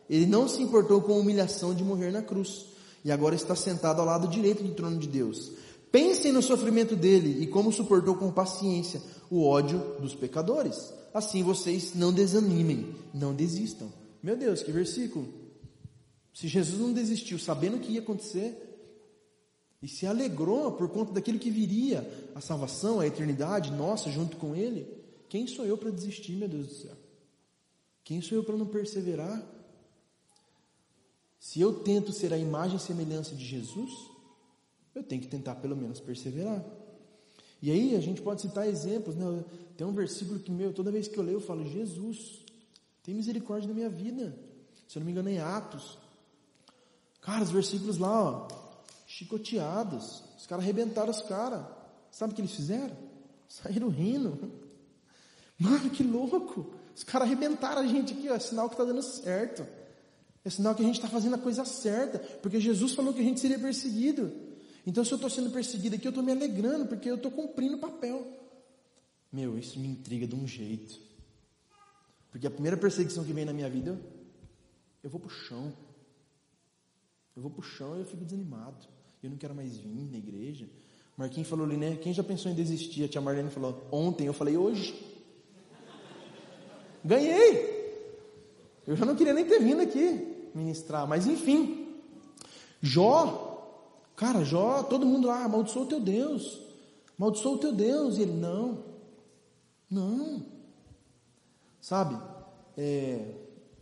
[0.09, 2.67] ele não se importou com a humilhação de morrer na cruz.
[3.05, 5.53] E agora está sentado ao lado direito do trono de Deus.
[5.91, 10.93] Pensem no sofrimento dele e como suportou com paciência o ódio dos pecadores.
[11.13, 13.93] Assim vocês não desanimem, não desistam.
[14.23, 15.27] Meu Deus, que versículo!
[16.33, 18.70] Se Jesus não desistiu sabendo o que ia acontecer,
[19.83, 24.55] e se alegrou por conta daquilo que viria, a salvação, a eternidade nossa junto com
[24.55, 24.87] Ele,
[25.29, 26.97] quem sou eu para desistir, meu Deus do céu?
[28.05, 29.41] Quem sou eu para não perseverar?
[31.39, 33.91] Se eu tento ser a imagem e semelhança de Jesus,
[34.95, 36.65] eu tenho que tentar pelo menos perseverar.
[37.63, 39.45] E aí a gente pode citar exemplos, né?
[39.77, 42.45] Tem um versículo que, meu, toda vez que eu leio, eu falo, Jesus,
[43.03, 44.37] tem misericórdia da minha vida.
[44.89, 45.99] Se eu não me engano, é em Atos.
[47.21, 48.49] Cara, os versículos lá, ó,
[49.11, 50.23] chicoteados.
[50.39, 51.67] Os caras arrebentaram os caras.
[52.13, 52.97] Sabe o que eles fizeram?
[53.49, 54.53] Saíram rindo.
[55.59, 56.73] Mano, que louco.
[56.95, 58.35] Os caras arrebentaram a gente aqui, ó.
[58.35, 59.67] É sinal que está dando certo.
[60.45, 62.21] É sinal que a gente está fazendo a coisa certa.
[62.41, 64.33] Porque Jesus falou que a gente seria perseguido.
[64.87, 67.77] Então, se eu estou sendo perseguido aqui, eu estou me alegrando, porque eu estou cumprindo
[67.77, 68.25] o papel.
[69.33, 71.01] Meu, isso me intriga de um jeito.
[72.31, 74.01] Porque a primeira perseguição que vem na minha vida,
[75.03, 75.73] eu vou para o chão.
[77.35, 80.19] Eu vou para o chão e eu fico desanimado eu não quero mais vir na
[80.19, 80.67] igreja.
[81.17, 81.97] Marquinhos falou ali, né?
[81.97, 83.05] Quem já pensou em desistir?
[83.05, 84.27] A tia Marlene falou, ontem.
[84.27, 84.95] Eu falei, hoje.
[87.05, 87.81] Ganhei!
[88.87, 91.97] Eu já não queria nem ter vindo aqui ministrar, mas enfim.
[92.81, 96.61] Jó, cara, Jó, todo mundo lá, amaldiçoa o teu Deus.
[97.19, 98.17] Amaldiçoa o teu Deus.
[98.17, 98.83] E ele, não.
[99.91, 100.43] Não.
[101.81, 102.19] Sabe?
[102.77, 103.35] É,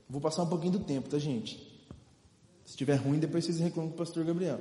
[0.08, 1.56] vou passar um pouquinho do tempo, tá, gente?
[2.64, 4.60] Se estiver ruim, depois vocês reclamam com o pastor Gabriel.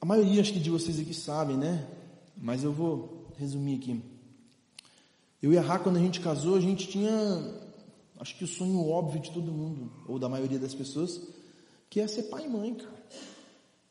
[0.00, 1.86] A maioria acho que de vocês aqui sabem, né?
[2.34, 4.02] Mas eu vou resumir aqui.
[5.42, 7.12] Eu e a Rá, quando a gente casou, a gente tinha,
[8.18, 11.20] acho que o sonho óbvio de todo mundo, ou da maioria das pessoas,
[11.90, 13.04] que é ser pai e mãe, cara.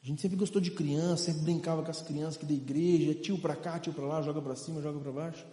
[0.01, 3.37] A gente sempre gostou de criança, sempre brincava com as crianças que da igreja, tio
[3.37, 5.45] para cá, tio para lá, joga para cima, joga para baixo.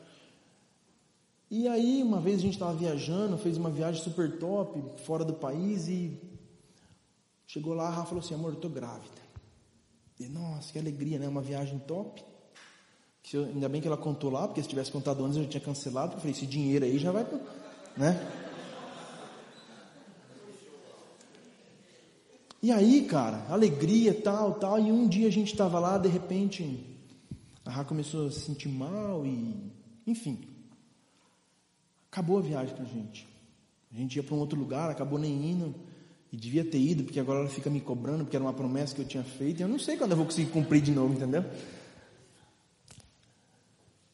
[1.50, 5.34] E aí, uma vez a gente estava viajando, fez uma viagem super top, fora do
[5.34, 6.18] país, e
[7.46, 9.25] chegou lá, a Rafa falou assim, amor, eu tô grávida.
[10.18, 11.28] E, nossa, que alegria, né?
[11.28, 12.24] Uma viagem top.
[13.32, 15.60] Eu, ainda bem que ela contou lá, porque se tivesse contado antes eu já tinha
[15.60, 16.14] cancelado.
[16.14, 17.26] Eu falei, esse dinheiro aí já vai,
[17.96, 18.44] né?
[22.62, 24.78] E aí, cara, alegria, tal, tal.
[24.78, 26.84] E um dia a gente estava lá, de repente,
[27.64, 29.70] a Rá começou a se sentir mal e,
[30.06, 30.40] enfim,
[32.10, 33.28] acabou a viagem pra gente.
[33.92, 35.74] A gente ia para um outro lugar, acabou nem indo.
[36.36, 39.00] E devia ter ido, porque agora ela fica me cobrando, porque era uma promessa que
[39.00, 39.60] eu tinha feito.
[39.60, 41.42] E eu não sei quando eu vou conseguir cumprir de novo, entendeu?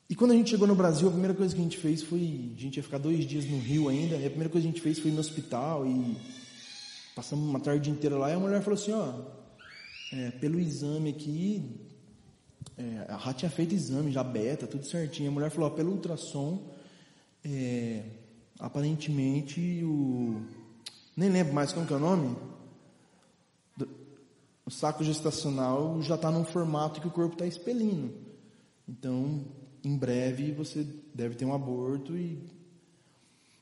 [0.08, 2.52] E quando a gente chegou no Brasil, a primeira coisa que a gente fez foi.
[2.56, 4.14] A gente ia ficar dois dias no Rio ainda.
[4.14, 6.16] E a primeira coisa que a gente fez foi ir no hospital e
[7.16, 8.30] passamos uma tarde inteira lá.
[8.30, 9.14] E a mulher falou assim: Ó,
[10.12, 11.76] é, pelo exame aqui,
[12.78, 15.28] é, a Rá tinha feito exame já beta, tudo certinho.
[15.28, 16.70] A mulher falou: ó, pelo ultrassom,
[17.44, 18.04] é,
[18.60, 20.61] aparentemente o
[21.16, 22.36] nem lembro mais como que é o nome.
[24.64, 28.12] O saco gestacional já está num formato que o corpo está expelindo.
[28.88, 29.44] Então,
[29.84, 32.38] em breve você deve ter um aborto e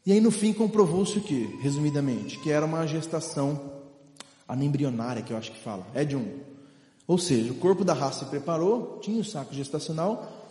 [0.04, 3.80] e aí no fim comprovou-se o que, resumidamente, que era uma gestação
[4.48, 6.40] anembrionária, que eu acho que fala, é de um.
[7.06, 10.50] Ou seja, o corpo da raça se preparou, tinha o saco gestacional,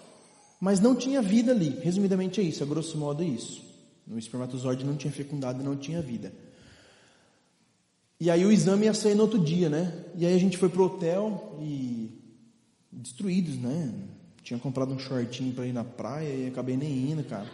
[0.62, 1.70] mas não tinha vida ali.
[1.82, 3.64] Resumidamente é isso, a grosso modo é isso.
[4.08, 6.32] O espermatozoide não tinha fecundado não tinha vida.
[8.20, 10.06] E aí o exame ia sair no outro dia, né?
[10.16, 12.12] E aí a gente foi pro hotel e
[12.92, 13.94] destruídos, né?
[14.44, 17.50] Tinha comprado um shortinho para ir na praia e acabei nem indo, cara.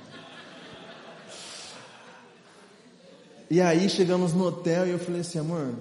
[3.47, 5.75] E aí chegamos no hotel e eu falei assim, amor,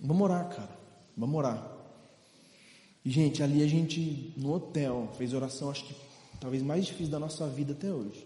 [0.00, 0.78] vamos orar, cara.
[1.16, 1.70] Vamos orar.
[3.04, 5.96] E gente, ali a gente no hotel fez oração, acho que
[6.38, 8.24] talvez mais difícil da nossa vida até hoje.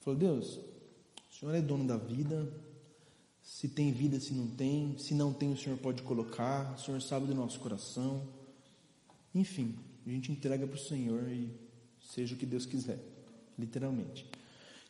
[0.00, 0.58] Falou, Deus,
[1.30, 2.48] o Senhor é dono da vida,
[3.44, 7.00] se tem vida, se não tem, se não tem, o Senhor pode colocar, o Senhor
[7.02, 8.26] sabe do nosso coração.
[9.34, 9.74] Enfim,
[10.06, 11.50] a gente entrega para o Senhor e
[12.00, 12.98] seja o que Deus quiser,
[13.58, 14.26] literalmente.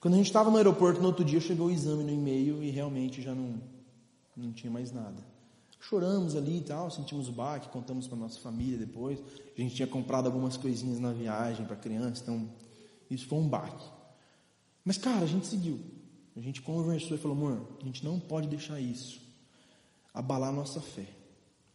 [0.01, 2.71] Quando a gente estava no aeroporto no outro dia, chegou o exame no e-mail e
[2.71, 3.61] realmente já não,
[4.37, 5.21] não tinha mais nada.
[5.81, 9.19] Choramos ali e tal, sentimos o baque, contamos para nossa família depois.
[9.57, 12.49] A gente tinha comprado algumas coisinhas na viagem para criança, então
[13.11, 13.85] isso foi um baque.
[14.85, 15.94] Mas, cara, a gente seguiu.
[16.37, 19.25] A gente conversou e falou, amor, a gente não pode deixar isso
[20.13, 21.07] abalar a nossa fé.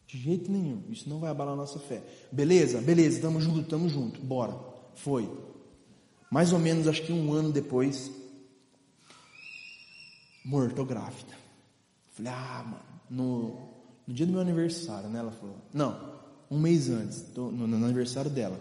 [0.06, 0.82] De jeito nenhum.
[0.88, 2.02] Isso não vai abalar a nossa fé.
[2.32, 2.80] Beleza?
[2.80, 4.20] Beleza, tamo junto, tamo junto.
[4.20, 4.58] Bora.
[4.94, 5.30] Foi.
[6.30, 8.10] Mais ou menos, acho que um ano depois.
[10.44, 11.38] Amor, tô grávida.
[12.12, 13.68] Falei, ah, mano, no,
[14.06, 15.20] no dia do meu aniversário, né?
[15.20, 16.18] Ela falou, não,
[16.50, 18.58] um mês antes, tô, no, no aniversário dela.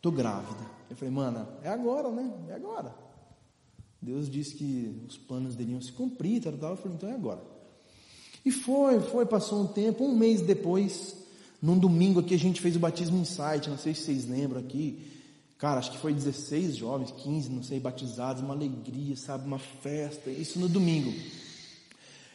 [0.00, 0.64] Tô grávida.
[0.88, 2.32] Eu falei, mano, é agora, né?
[2.48, 2.94] É agora.
[4.00, 6.70] Deus disse que os planos dele iam se cumprir, tal, tal.
[6.70, 7.42] Eu falei, então é agora.
[8.44, 11.16] E foi, foi, passou um tempo, um mês depois,
[11.60, 14.60] num domingo aqui a gente fez o batismo em site, não sei se vocês lembram
[14.60, 15.06] aqui.
[15.58, 20.30] Cara, acho que foi 16 jovens, 15, não sei, batizados, uma alegria, sabe, uma festa,
[20.30, 21.12] isso no domingo.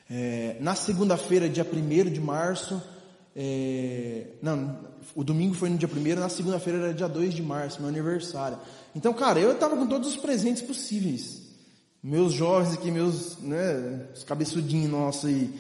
[0.09, 2.84] É, na segunda-feira, dia 1 de março,
[3.34, 4.78] é, não,
[5.16, 8.59] o domingo foi no dia 1 na segunda-feira era dia 2 de março, meu aniversário.
[8.93, 11.42] Então, cara, eu estava com todos os presentes possíveis.
[12.03, 15.57] Meus jovens aqui, meus, né, os cabeçudinhos nossos aí,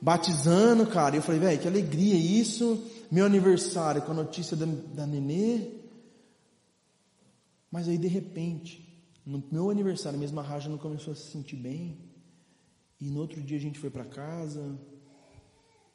[0.00, 1.14] batizando, cara.
[1.14, 2.82] Eu falei, velho, que alegria isso.
[3.10, 5.68] Meu aniversário com a notícia da, da nenê.
[7.70, 8.88] Mas aí, de repente,
[9.26, 11.98] no meu aniversário mesmo, a Raja não começou a se sentir bem.
[12.98, 14.74] E no outro dia a gente foi para casa.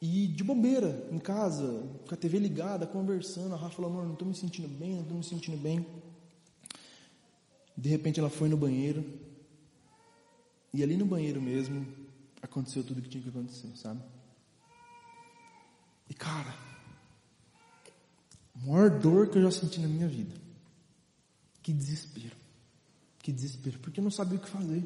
[0.00, 3.54] E de bobeira, em casa, com a TV ligada, conversando.
[3.54, 5.84] A Rafa falou, amor, não estou me sentindo bem, não estou me sentindo bem.
[7.76, 9.04] De repente ela foi no banheiro.
[10.72, 11.86] E ali no banheiro mesmo,
[12.42, 14.00] aconteceu tudo que tinha que acontecer, sabe?
[16.08, 16.54] E cara,
[18.54, 20.34] a maior dor que eu já senti na minha vida.
[21.62, 22.36] Que desespero.
[23.18, 24.84] Que desespero, porque eu não sabia o que fazer.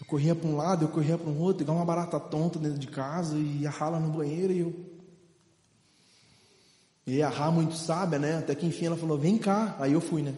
[0.00, 2.78] Eu corria para um lado, eu corria para um outro, igual uma barata tonta dentro
[2.78, 4.92] de casa, e a rala no banheiro, e eu.
[7.06, 8.38] E a Rá muito sábia, né?
[8.38, 9.76] Até que enfim ela falou: vem cá.
[9.78, 10.34] Aí eu fui, né?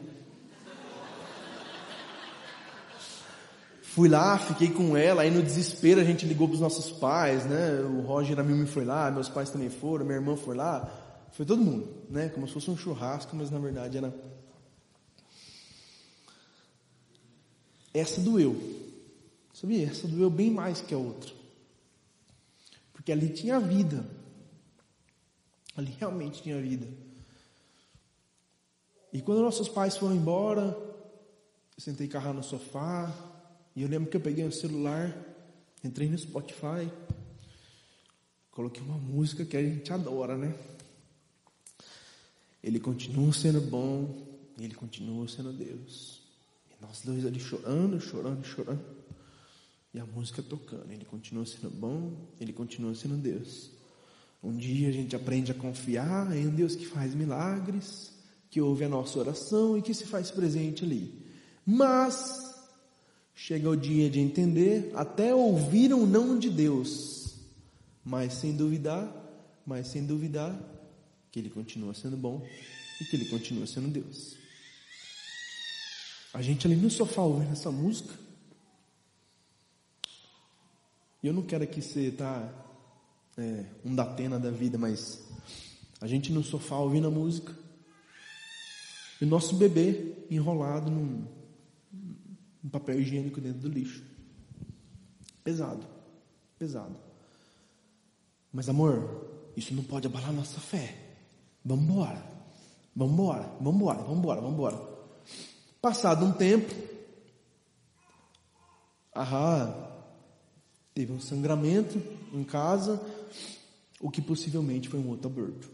[3.95, 7.47] Fui lá, fiquei com ela, aí no desespero a gente ligou para os nossos pais,
[7.47, 7.81] né?
[7.83, 11.63] O Roger Amilme foi lá, meus pais também foram, minha irmã foi lá, foi todo
[11.63, 12.29] mundo, né?
[12.29, 14.13] Como se fosse um churrasco, mas na verdade era.
[17.95, 18.61] Essa doeu,
[19.53, 19.87] sabia?
[19.87, 21.31] Essa doeu bem mais que a outra,
[22.93, 24.05] porque ali tinha vida,
[25.77, 26.89] ali realmente tinha vida.
[29.13, 30.77] E quando nossos pais foram embora,
[31.77, 33.15] eu sentei carro no sofá,
[33.77, 35.17] e eu lembro que eu peguei o celular,
[35.83, 36.91] entrei no Spotify,
[38.51, 40.55] coloquei uma música que a gente adora, né?
[42.63, 44.27] Ele continua sendo bom,
[44.59, 46.23] ele continua sendo Deus.
[46.71, 48.85] E nós dois ali chorando, chorando, chorando.
[49.93, 50.91] E a música tocando.
[50.91, 53.71] Ele continua sendo bom, ele continua sendo Deus.
[54.43, 58.13] Um dia a gente aprende a confiar em um Deus que faz milagres,
[58.51, 61.25] que ouve a nossa oração e que se faz presente ali.
[61.67, 62.44] Mas
[63.35, 67.35] Chega o dia de entender, até ouvir o não de Deus,
[68.05, 69.11] mas sem duvidar,
[69.67, 70.55] mas sem duvidar
[71.33, 72.47] que Ele continua sendo bom
[73.01, 74.37] e que Ele continua sendo Deus.
[76.33, 78.15] A gente ali no sofá ouvindo essa música,
[81.23, 82.53] e eu não quero aqui ser tá,
[83.37, 85.23] é, um da pena da vida, mas
[86.01, 87.53] a gente no sofá ouvindo a música,
[89.21, 91.25] e o nosso bebê enrolado num,
[92.65, 94.03] um papel higiênico dentro do lixo.
[95.43, 95.87] Pesado,
[96.59, 96.97] pesado.
[98.51, 100.97] Mas amor, isso não pode abalar nossa fé.
[101.65, 102.25] Embora,
[102.97, 103.15] vamos
[104.17, 104.95] embora, vamos embora.
[105.81, 106.73] Passado um tempo,
[109.15, 109.91] ah,
[110.95, 112.03] teve um sangramento
[112.33, 113.05] em casa,
[114.01, 115.71] o que possivelmente foi um outro aborto.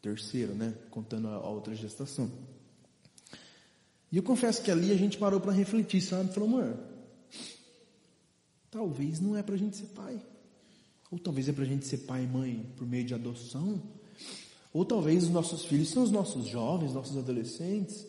[0.00, 0.74] Terceiro, né?
[0.90, 2.30] Contando a outra gestação.
[4.16, 6.32] E eu confesso que ali a gente parou para refletir, sabe?
[6.32, 6.78] Falou, amor,
[8.70, 10.18] talvez não é para a gente ser pai.
[11.10, 13.78] Ou talvez é para a gente ser pai e mãe por meio de adoção.
[14.72, 18.06] Ou talvez os nossos filhos são os nossos jovens, nossos adolescentes.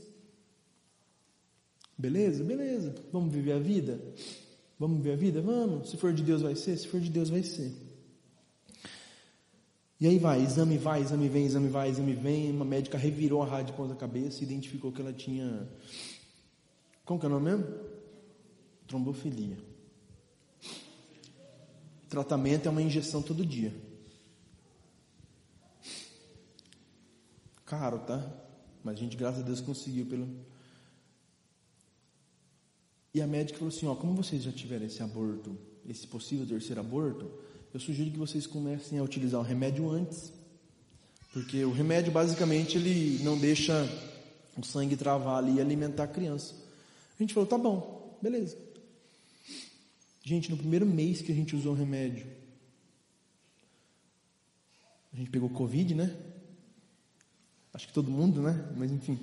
[1.98, 2.42] Beleza?
[2.42, 2.96] Beleza.
[3.12, 4.00] Vamos viver a vida?
[4.80, 5.42] Vamos viver a vida?
[5.42, 5.90] Vamos.
[5.90, 7.74] Se for de Deus vai ser, se for de Deus vai ser.
[10.00, 12.52] E aí vai, exame vai, exame vem, exame vai, exame vem.
[12.52, 15.68] Uma médica revirou a rádio ponta cabeça e identificou que ela tinha.
[17.04, 17.66] Como que é o nome mesmo?
[18.88, 19.58] Trombofilia.
[22.06, 23.74] O tratamento é uma injeção todo dia.
[27.66, 28.26] Caro, tá?
[28.84, 30.30] Mas a gente, graças a Deus, conseguiu pelo.
[33.14, 36.80] E a médica falou assim: ó, como vocês já tiveram esse aborto, esse possível terceiro
[36.80, 37.30] aborto,
[37.78, 40.34] eu sugiro que vocês comecem a utilizar o remédio antes,
[41.32, 43.88] porque o remédio basicamente ele não deixa
[44.58, 46.56] o sangue travar ali e alimentar a criança.
[47.20, 48.58] A gente falou, tá bom, beleza.
[50.24, 52.26] Gente, no primeiro mês que a gente usou o remédio,
[55.14, 56.18] a gente pegou Covid, né?
[57.76, 58.74] Acho que todo mundo, né?
[58.76, 59.20] Mas enfim.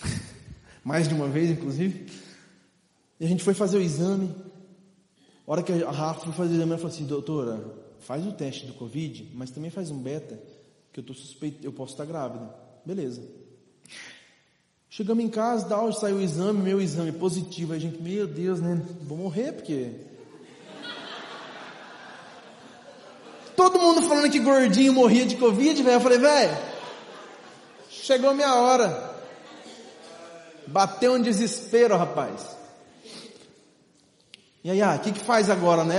[0.82, 2.06] Mais de uma vez, inclusive.
[3.20, 4.34] E a gente foi fazer o exame.
[5.50, 7.60] A hora que a Rafa foi fazer o exame, ela falou assim: doutora,
[7.98, 10.40] faz o teste do Covid, mas também faz um beta,
[10.92, 12.54] que eu tô suspeito, eu posso estar grávida.
[12.86, 13.20] Beleza.
[14.88, 17.72] Chegamos em casa, da saiu o exame, meu exame positivo.
[17.72, 18.80] Aí a gente, meu Deus, né?
[19.02, 19.90] Vou morrer porque.
[23.56, 25.96] Todo mundo falando que gordinho morria de Covid, velho.
[25.96, 26.56] Eu falei, velho,
[27.88, 29.16] chegou minha hora.
[30.68, 32.59] Bateu um desespero, rapaz.
[34.62, 35.96] E aí, ah, o que, que faz agora, né?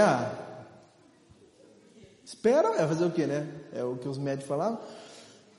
[2.23, 3.47] Espera, é fazer o quê, né?
[3.73, 4.79] É o que os médicos falavam.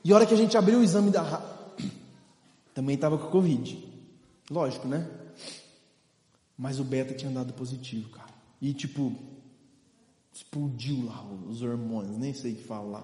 [0.03, 1.23] E a hora que a gente abriu o exame da
[2.73, 3.91] também estava com Covid.
[4.49, 5.07] Lógico, né?
[6.57, 8.29] Mas o beta tinha dado positivo, cara.
[8.61, 9.13] E tipo,
[10.33, 13.03] explodiu lá os hormônios, nem sei o que falar.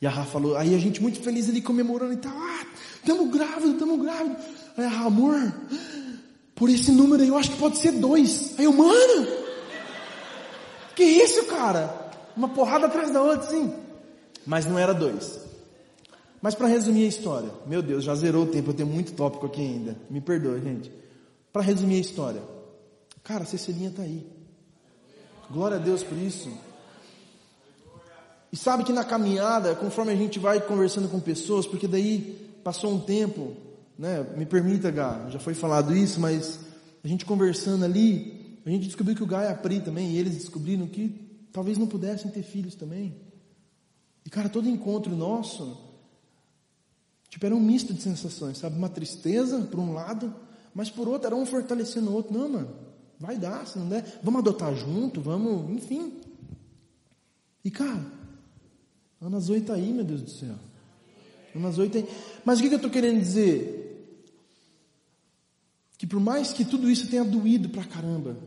[0.00, 2.66] E a Rafa falou, aí a gente muito feliz ali comemorando e tal, ah,
[3.04, 4.36] tamo grávido, tamo grávido.
[4.76, 5.54] Aí a Rafa, amor,
[6.58, 8.58] por esse número aí eu acho que pode ser dois.
[8.58, 9.28] Aí eu, mano,
[10.96, 12.10] que isso, cara?
[12.36, 13.72] Uma porrada atrás da outra, sim.
[14.44, 15.38] Mas não era dois.
[16.42, 19.46] Mas para resumir a história, meu Deus, já zerou o tempo, eu tenho muito tópico
[19.46, 19.96] aqui ainda.
[20.10, 20.92] Me perdoe, gente.
[21.52, 22.42] Para resumir a história,
[23.22, 24.26] cara, a Cecilinha está aí.
[25.48, 26.50] Glória a Deus por isso.
[28.52, 32.92] E sabe que na caminhada, conforme a gente vai conversando com pessoas, porque daí passou
[32.92, 33.56] um tempo,
[33.98, 34.24] né?
[34.36, 36.60] Me permita, Gá, já foi falado isso, mas
[37.02, 40.18] a gente conversando ali, a gente descobriu que o Gá é a Pri também, e
[40.18, 41.08] eles descobriram que
[41.52, 43.16] talvez não pudessem ter filhos também.
[44.24, 45.88] E cara, todo encontro nosso,
[47.28, 48.76] Tipo, era um misto de sensações, sabe?
[48.76, 50.34] Uma tristeza por um lado,
[50.74, 52.36] mas por outro era um fortalecendo o outro.
[52.36, 52.70] Não, mano,
[53.18, 56.14] vai dar, se não der, vamos adotar junto, vamos, enfim.
[57.64, 58.04] E cara,
[59.20, 60.54] Ana Zoe está aí, meu Deus do céu.
[61.54, 62.06] Ana Zoe tem.
[62.44, 63.77] Mas o que, que eu estou querendo dizer?
[65.98, 68.38] Que por mais que tudo isso tenha doído pra caramba,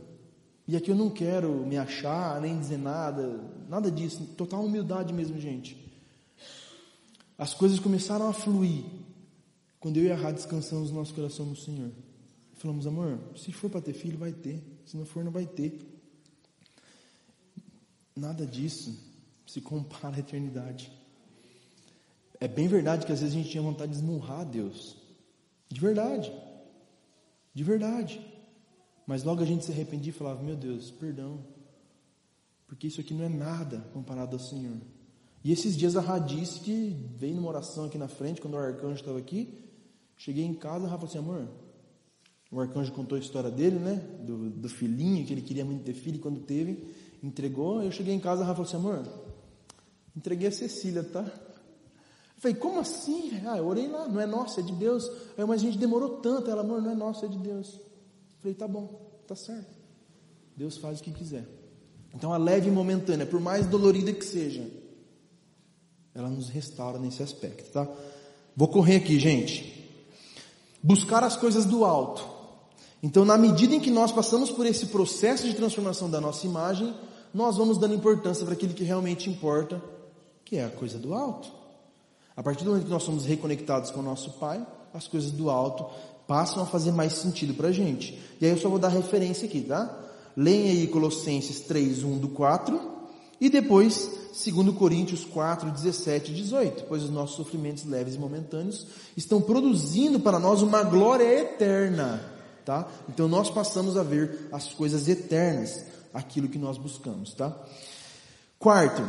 [0.66, 5.38] e aqui eu não quero me achar, nem dizer nada, nada disso, total humildade mesmo,
[5.38, 5.78] gente.
[7.38, 8.86] As coisas começaram a fluir
[9.82, 11.92] quando eu e a Rá descansamos o nosso coração no Senhor.
[12.54, 14.64] Falamos, amor, se for para ter filho, vai ter.
[14.86, 15.78] Se não for, não vai ter.
[18.16, 18.98] Nada disso
[19.46, 20.92] se compara à eternidade.
[22.40, 24.96] É bem verdade que às vezes a gente tinha vontade de esmurrar Deus.
[25.68, 26.32] De verdade.
[27.54, 28.26] De verdade.
[29.06, 31.40] Mas logo a gente se arrependia e falava, meu Deus, perdão.
[32.68, 34.78] Porque isso aqui não é nada comparado ao Senhor.
[35.44, 38.58] E esses dias a Rá disse que veio numa oração aqui na frente, quando o
[38.58, 39.60] arcanjo estava aqui.
[40.16, 41.48] Cheguei em casa, a Rá falou assim: amor,
[42.52, 43.96] o arcanjo contou a história dele, né?
[44.24, 46.88] Do, do filhinho, que ele queria muito ter filho, e quando teve,
[47.24, 47.82] entregou.
[47.82, 49.04] Eu cheguei em casa, a Rá falou assim: amor,
[50.16, 51.26] entreguei a Cecília, tá?
[52.42, 53.40] Falei, como assim?
[53.46, 55.08] Ah, eu orei lá, não é nosso, é de Deus.
[55.38, 56.50] Aí, mas a gente demorou tanto.
[56.50, 57.76] Ela, amor, não é nosso, é de Deus.
[57.76, 59.70] Eu falei, tá bom, tá certo.
[60.58, 61.48] Deus faz o que quiser.
[62.16, 64.68] Então a leve e momentânea, por mais dolorida que seja,
[66.16, 67.88] ela nos restaura nesse aspecto, tá?
[68.58, 69.88] Vou correr aqui, gente.
[70.82, 72.28] Buscar as coisas do alto.
[73.04, 76.92] Então, na medida em que nós passamos por esse processo de transformação da nossa imagem,
[77.32, 79.80] nós vamos dando importância para aquilo que realmente importa,
[80.44, 81.61] que é a coisa do alto.
[82.36, 85.50] A partir do momento que nós somos reconectados com o nosso Pai, as coisas do
[85.50, 85.86] alto
[86.28, 88.18] passam a fazer mais sentido para a gente.
[88.40, 90.00] E aí eu só vou dar referência aqui, tá?
[90.36, 92.80] Leia aí Colossenses 3, 1 do 4,
[93.40, 98.88] e depois 2 Coríntios 4, 17 e 18, pois os nossos sofrimentos leves e momentâneos
[99.18, 102.24] estão produzindo para nós uma glória eterna,
[102.64, 102.88] tá?
[103.10, 107.54] Então nós passamos a ver as coisas eternas, aquilo que nós buscamos, tá?
[108.58, 109.02] Quarto,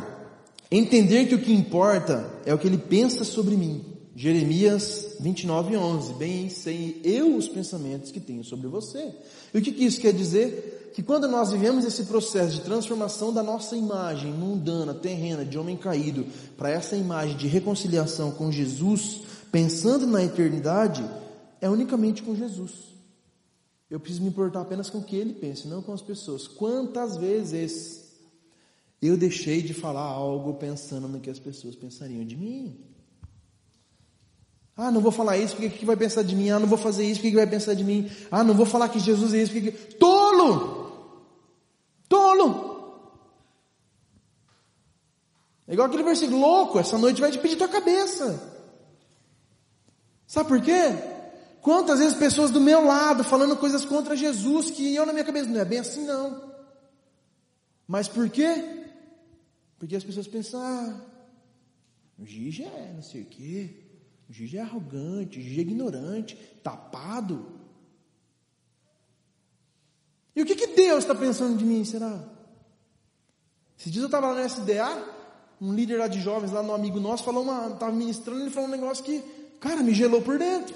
[0.77, 3.85] entender que o que importa é o que ele pensa sobre mim.
[4.15, 6.13] Jeremias 29, 11.
[6.13, 9.13] Bem sei eu os pensamentos que tenho sobre você.
[9.53, 10.81] E o que, que isso quer dizer?
[10.93, 15.75] que quando nós vivemos esse processo de transformação da nossa imagem mundana, terrena, de homem
[15.75, 19.21] caído, para essa imagem de reconciliação com Jesus,
[19.51, 21.03] pensando na eternidade,
[21.59, 22.71] é unicamente com Jesus.
[23.89, 26.47] Eu preciso me importar apenas com o que ele pensa, não com as pessoas.
[26.47, 28.02] Quantas vezes
[29.07, 32.79] eu deixei de falar algo pensando no que as pessoas pensariam de mim?
[34.75, 36.49] Ah, não vou falar isso, porque que vai pensar de mim?
[36.49, 38.09] Ah, não vou fazer isso, porque que vai pensar de mim?
[38.31, 39.71] Ah, não vou falar que Jesus é isso, porque...
[39.71, 41.17] Tolo!
[42.09, 42.73] Tolo!
[45.67, 48.51] É igual aquele versículo, louco, essa noite vai te pedir tua cabeça.
[50.25, 50.95] Sabe por quê?
[51.61, 55.49] Quantas vezes pessoas do meu lado falando coisas contra Jesus que eu na minha cabeça
[55.49, 56.51] não é bem assim não.
[57.87, 58.82] Mas por quê?
[59.83, 60.95] Porque as pessoas pensam, ah,
[62.17, 63.69] o Gigi é não sei o quê,
[64.29, 67.59] o Gigi é arrogante, o Gigi é ignorante, tapado.
[70.33, 72.23] E o que, que Deus está pensando de mim, será?
[73.77, 75.05] Esses dias eu estava lá na SDA,
[75.59, 78.69] um líder lá de jovens, lá no amigo nosso, falou uma, estava ministrando, ele falou
[78.69, 79.21] um negócio que,
[79.59, 80.73] cara, me gelou por dentro.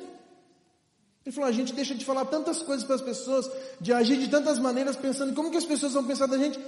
[1.25, 3.49] Ele falou: a gente deixa de falar tantas coisas para as pessoas,
[3.79, 6.59] de agir de tantas maneiras, pensando como que as pessoas vão pensar da gente,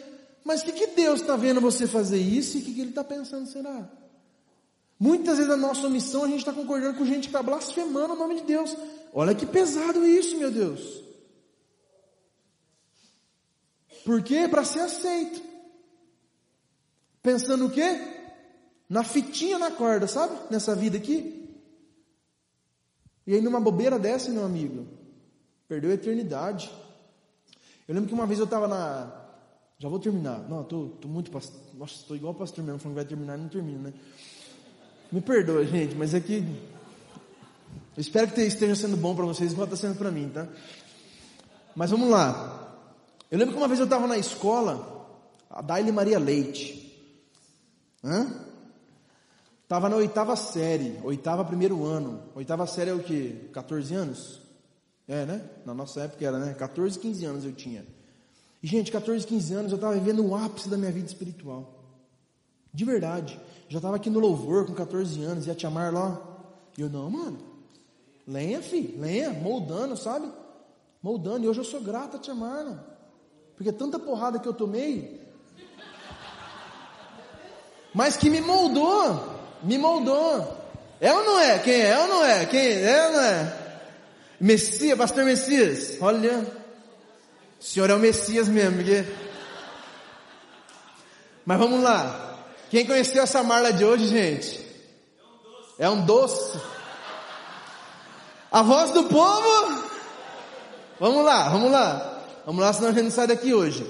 [0.43, 2.89] mas o que, que Deus está vendo você fazer isso e o que, que Ele
[2.89, 3.89] está pensando, será?
[4.99, 8.17] Muitas vezes a nossa omissão a gente está concordando com gente que está blasfemando o
[8.17, 8.75] nome de Deus.
[9.13, 11.03] Olha que pesado isso, meu Deus.
[14.03, 14.47] Por quê?
[14.47, 15.41] Para ser aceito.
[17.21, 17.97] Pensando o quê?
[18.89, 20.35] Na fitinha na corda, sabe?
[20.49, 21.39] Nessa vida aqui.
[23.25, 24.87] E aí numa bobeira dessa, meu amigo,
[25.67, 26.71] perdeu a eternidade.
[27.87, 29.18] Eu lembro que uma vez eu estava na.
[29.79, 30.39] Já vou terminar.
[30.49, 31.31] Não, tô, tô muito.
[31.31, 31.53] Past...
[31.73, 33.93] Nossa, estou igual o pastor mesmo, falando que vai terminar e não termina, né?
[35.09, 36.39] Me perdoa, gente, mas é que.
[37.95, 40.47] Eu espero que esteja sendo bom para vocês, igual está sendo para mim, tá?
[41.73, 42.77] Mas vamos lá.
[43.31, 45.07] Eu lembro que uma vez eu estava na escola,
[45.49, 46.77] a Daile Maria Leite.
[48.03, 48.45] Hã?
[49.63, 52.21] Estava na oitava série, oitava primeiro ano.
[52.35, 53.49] Oitava série é o que?
[53.53, 54.41] 14 anos?
[55.07, 55.49] É, né?
[55.65, 56.53] Na nossa época era, né?
[56.53, 57.85] 14, 15 anos eu tinha.
[58.61, 61.83] E, gente, 14, 15 anos eu estava vivendo o ápice da minha vida espiritual.
[62.73, 63.39] De verdade.
[63.67, 66.21] Já estava aqui no louvor com 14 anos, ia te amar lá.
[66.77, 67.39] E eu, não, mano.
[68.27, 70.29] Lenha, filho, lenha, moldando, sabe?
[71.01, 71.45] Moldando.
[71.45, 72.79] E hoje eu sou grato a te amar, não.
[73.55, 75.19] Porque tanta porrada que eu tomei.
[77.93, 80.57] Mas que me moldou me moldou.
[80.99, 81.59] É ou não é?
[81.59, 81.89] Quem é?
[81.89, 82.45] É ou não é?
[82.45, 83.55] Quem é ou não é?
[84.39, 86.58] Messias, pastor Messias, olha.
[87.59, 89.05] O senhor é o Messias mesmo, porque...
[91.45, 92.37] Mas vamos lá.
[92.69, 94.65] Quem conheceu essa Marla de hoje, gente?
[95.77, 96.59] É um doce.
[98.51, 99.83] A voz do povo.
[100.99, 102.23] Vamos lá, vamos lá.
[102.45, 103.85] Vamos lá, senão a gente não sai daqui hoje.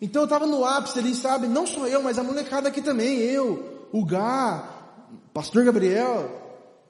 [0.00, 1.46] Então eu estava no ápice ali, sabe?
[1.46, 3.18] Não só eu, mas a molecada aqui também.
[3.18, 4.68] Eu, o Gá,
[5.32, 6.30] Pastor Gabriel,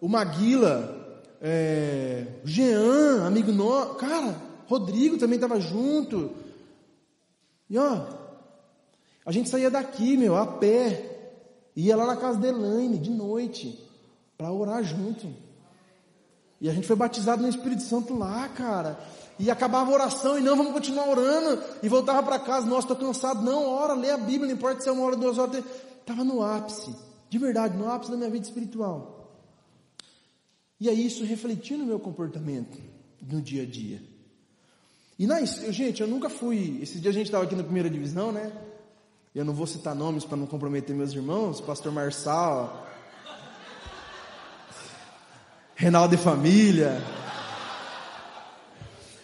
[0.00, 4.34] o Maguila, é, Jean, amigo nosso, cara,
[4.68, 6.30] Rodrigo também estava junto.
[7.70, 8.06] E ó,
[9.24, 11.32] a gente saía daqui, meu, a pé,
[11.74, 13.82] ia lá na casa da Elaine de noite,
[14.36, 15.26] para orar junto.
[16.60, 18.98] E a gente foi batizado no Espírito Santo lá, cara.
[19.38, 21.62] E acabava a oração e não, vamos continuar orando.
[21.82, 23.42] E voltava para casa, nossa, estou cansado.
[23.42, 25.64] Não, ora, lê a Bíblia, não importa se é uma hora, duas horas.
[26.00, 26.94] Estava no ápice.
[27.30, 29.32] De verdade, no ápice da minha vida espiritual.
[30.80, 32.78] E aí isso refletiu no meu comportamento
[33.22, 34.02] no dia a dia.
[35.18, 36.78] E na, gente, eu nunca fui.
[36.82, 38.52] Esse dia a gente estava aqui na primeira divisão, né?
[39.34, 42.86] Eu não vou citar nomes para não comprometer meus irmãos, Pastor Marçal,
[45.74, 47.02] Renaldo de Família.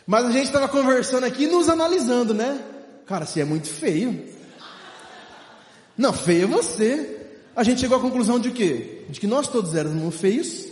[0.06, 2.62] Mas a gente estava conversando aqui, nos analisando, né?
[3.06, 4.28] Cara, você é muito feio.
[5.96, 7.14] Não, feio é você
[7.56, 9.04] a gente chegou à conclusão de quê?
[9.08, 10.66] De que nós todos éramos feios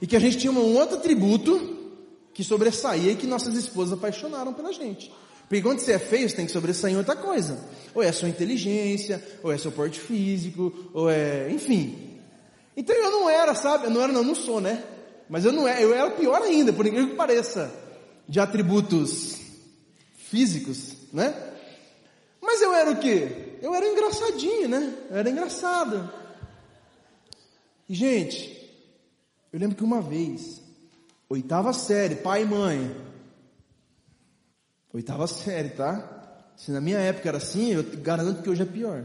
[0.00, 1.75] e que a gente tinha um outro atributo
[2.36, 5.10] que sobressaía e que nossas esposas apaixonaram pela gente.
[5.48, 7.58] Porque quando você é feio, você tem que sobressair em outra coisa.
[7.94, 12.20] Ou é a sua inteligência, ou é seu porte físico, ou é, enfim.
[12.76, 13.86] Então eu não era, sabe?
[13.86, 14.84] Eu não era, não, não sou, né?
[15.30, 17.72] Mas eu não era, eu era pior ainda, por incrível que pareça,
[18.28, 19.38] de atributos
[20.16, 21.34] físicos, né?
[22.42, 23.46] Mas eu era o quê?
[23.62, 24.94] eu era engraçadinho, né?
[25.10, 26.12] Eu era engraçado.
[27.88, 28.70] E, gente,
[29.50, 30.60] eu lembro que uma vez,
[31.28, 32.96] oitava série, pai e mãe,
[34.92, 36.52] oitava série, tá?
[36.56, 39.04] Se na minha época era assim, eu garanto que hoje é pior.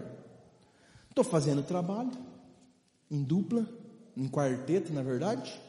[1.09, 2.11] Estou fazendo trabalho,
[3.09, 3.67] em dupla,
[4.15, 5.59] em quarteto, na verdade.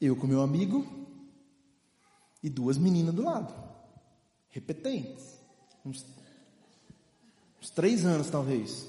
[0.00, 0.86] Eu com meu amigo
[2.42, 3.52] e duas meninas do lado,
[4.50, 5.38] repetentes,
[5.84, 6.04] uns
[7.60, 8.86] Uns três anos, talvez.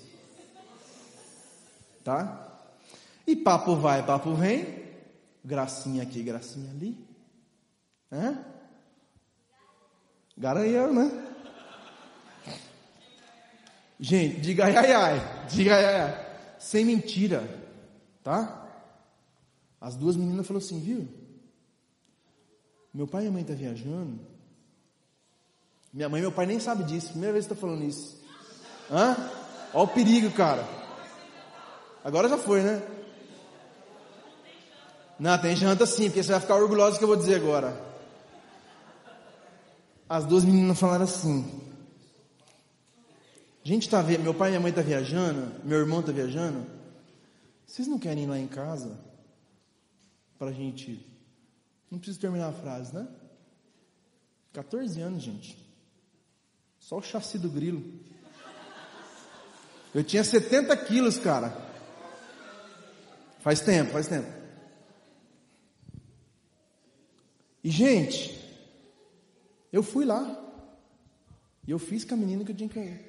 [2.03, 2.47] Tá?
[3.25, 4.88] E papo vai, papo vem.
[5.43, 6.97] Gracinha aqui, gracinha ali.
[8.11, 8.43] Hã?
[10.37, 11.25] Garanhão, né?
[13.99, 15.47] Gente, diga ai ai ai.
[15.49, 16.29] Diga ai ai ai.
[16.57, 17.43] Sem mentira.
[18.23, 18.67] Tá?
[19.81, 21.07] As duas meninas falaram assim, viu?
[22.93, 24.19] Meu pai e a mãe estão tá viajando.
[25.93, 27.09] Minha mãe e meu pai nem sabem disso.
[27.09, 28.21] Primeira vez que estou falando isso.
[28.91, 29.15] Hã?
[29.73, 30.65] Olha o perigo, cara.
[32.03, 32.81] Agora já foi, né?
[35.19, 37.77] Não, tem janta sim, porque você vai ficar orgulhoso do que eu vou dizer agora.
[40.07, 41.61] As duas meninas falaram assim.
[43.61, 46.65] Gente está vendo, meu pai e minha mãe tá viajando, meu irmão está viajando.
[47.67, 48.97] Vocês não querem ir lá em casa?
[50.37, 51.05] Para a gente.
[51.91, 53.05] Não preciso terminar a frase, né?
[54.53, 55.57] 14 anos, gente.
[56.79, 57.83] Só o chassi do grilo.
[59.93, 61.55] Eu tinha 70 quilos, cara.
[63.39, 64.38] Faz tempo, faz tempo.
[67.63, 68.37] E, gente,
[69.71, 70.37] eu fui lá.
[71.67, 72.99] E eu fiz com a menina que eu tinha que ir.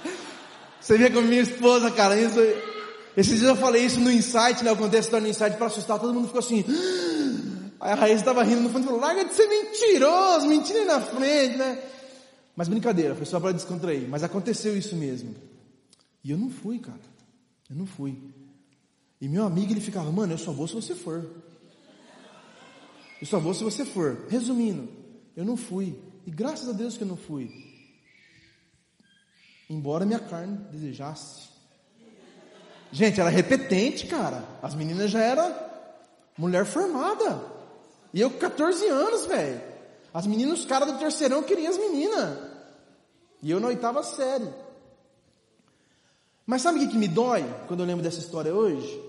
[0.80, 2.38] Você vê com minha esposa, cara, isso.
[3.16, 4.70] Esses dias eu falei isso no insight, né?
[4.70, 6.64] Eu contei essa no insight para assustar, todo mundo ficou assim.
[7.80, 11.00] Aí a Raíssa estava rindo no fundo e falou, larga de ser mentiroso, mentira na
[11.00, 11.78] frente, né?
[12.56, 14.08] Mas brincadeira, foi só para descontrair.
[14.08, 15.34] Mas aconteceu isso mesmo.
[16.24, 16.98] E eu não fui, cara.
[17.70, 18.16] Eu não fui.
[19.20, 21.24] E meu amigo, ele ficava, mano, eu só vou se você for.
[23.20, 24.26] Eu só vou se você for.
[24.28, 24.88] Resumindo,
[25.36, 25.98] eu não fui.
[26.26, 27.50] E graças a Deus que eu não fui.
[29.68, 31.48] Embora minha carne desejasse.
[32.90, 34.44] Gente, era repetente, cara.
[34.62, 35.54] As meninas já eram
[36.36, 37.42] mulher formada.
[38.14, 39.60] E eu com 14 anos, velho.
[40.12, 42.38] As meninas, os caras do terceirão queriam as meninas.
[43.42, 44.48] E eu na oitava série.
[46.46, 49.02] Mas sabe o que, que me dói quando eu lembro dessa história hoje?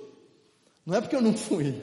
[0.85, 1.81] Não é porque eu não fui.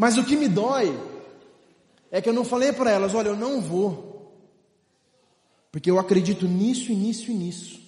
[0.00, 0.98] Mas o que me dói
[2.10, 4.34] é que eu não falei para elas, olha, eu não vou.
[5.70, 7.78] Porque eu acredito nisso e nisso e nisso.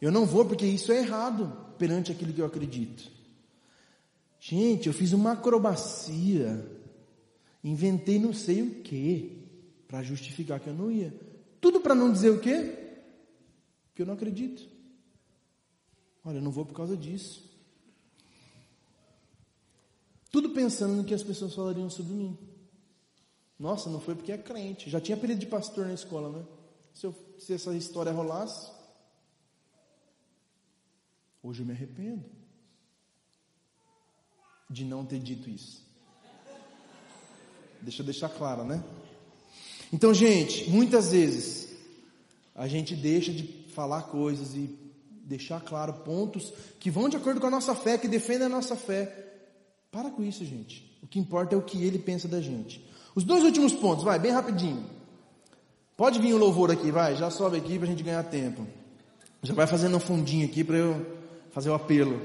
[0.00, 3.10] Eu não vou porque isso é errado perante aquilo que eu acredito.
[4.38, 6.64] Gente, eu fiz uma acrobacia,
[7.64, 9.44] inventei não sei o que
[9.88, 11.12] para justificar que eu não ia.
[11.60, 12.78] Tudo para não dizer o quê?
[13.92, 14.68] Que eu não acredito.
[16.24, 17.53] Olha, eu não vou por causa disso.
[20.34, 22.36] Tudo pensando no que as pessoas falariam sobre mim.
[23.56, 24.90] Nossa, não foi porque é crente.
[24.90, 26.44] Já tinha apelido de pastor na escola, né?
[26.92, 28.68] Se, eu, se essa história rolasse.
[31.40, 32.24] Hoje eu me arrependo
[34.68, 35.86] de não ter dito isso.
[37.80, 38.82] Deixa eu deixar claro, né?
[39.92, 41.76] Então, gente, muitas vezes
[42.56, 44.76] a gente deixa de falar coisas e
[45.06, 48.74] deixar claro pontos que vão de acordo com a nossa fé, que defendem a nossa
[48.74, 49.23] fé.
[49.94, 50.84] Para com isso, gente.
[51.00, 52.84] O que importa é o que ele pensa da gente.
[53.14, 54.84] Os dois últimos pontos, vai, bem rapidinho.
[55.96, 58.66] Pode vir o louvor aqui, vai, já sobe aqui para a gente ganhar tempo.
[59.40, 61.06] Já vai fazendo um fundinho aqui para eu
[61.52, 62.20] fazer o apelo.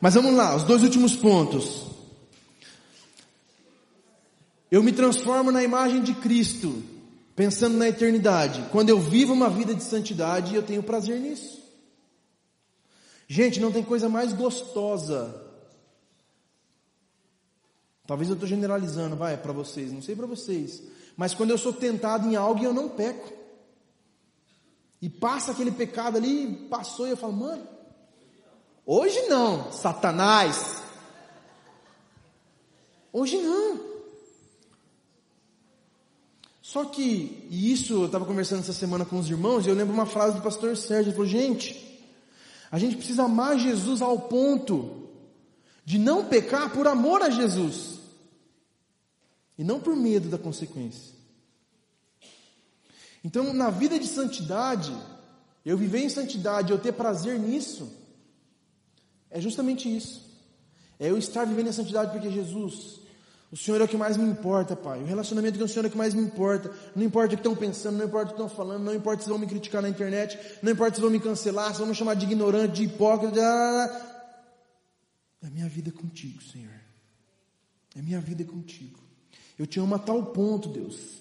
[0.00, 1.88] Mas vamos lá, os dois últimos pontos.
[4.70, 6.82] Eu me transformo na imagem de Cristo,
[7.36, 8.64] pensando na eternidade.
[8.72, 11.61] Quando eu vivo uma vida de santidade, eu tenho prazer nisso.
[13.32, 15.42] Gente, não tem coisa mais gostosa.
[18.06, 20.82] Talvez eu estou generalizando, vai, para vocês, não sei para vocês.
[21.16, 23.32] Mas quando eu sou tentado em algo e eu não peco.
[25.00, 27.66] E passa aquele pecado ali, passou e eu falo, mano,
[28.84, 30.82] hoje não, Satanás.
[33.10, 33.80] Hoje não.
[36.60, 39.94] Só que, e isso eu estava conversando essa semana com os irmãos, e eu lembro
[39.94, 41.91] uma frase do pastor Sérgio, ele falou, gente,
[42.72, 45.10] a gente precisa amar Jesus ao ponto
[45.84, 47.98] de não pecar por amor a Jesus
[49.58, 51.12] e não por medo da consequência.
[53.22, 54.90] Então, na vida de santidade,
[55.66, 57.92] eu viver em santidade, eu ter prazer nisso,
[59.30, 60.32] é justamente isso.
[60.98, 63.01] É eu estar vivendo em santidade porque Jesus
[63.52, 65.02] o Senhor é o que mais me importa, Pai.
[65.02, 66.72] O relacionamento com o Senhor é o que mais me importa.
[66.96, 69.28] Não importa o que estão pensando, não importa o que estão falando, não importa se
[69.28, 72.14] vão me criticar na internet, não importa se vão me cancelar, se vão me chamar
[72.14, 73.42] de ignorante, de hipócrita.
[75.42, 76.72] É a minha vida contigo, Senhor.
[77.94, 78.98] É a minha vida contigo.
[79.58, 81.20] Eu te amo a tal ponto, Deus,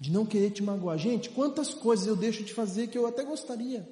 [0.00, 0.98] de não querer te magoar.
[0.98, 3.88] Gente, quantas coisas eu deixo de fazer que eu até gostaria,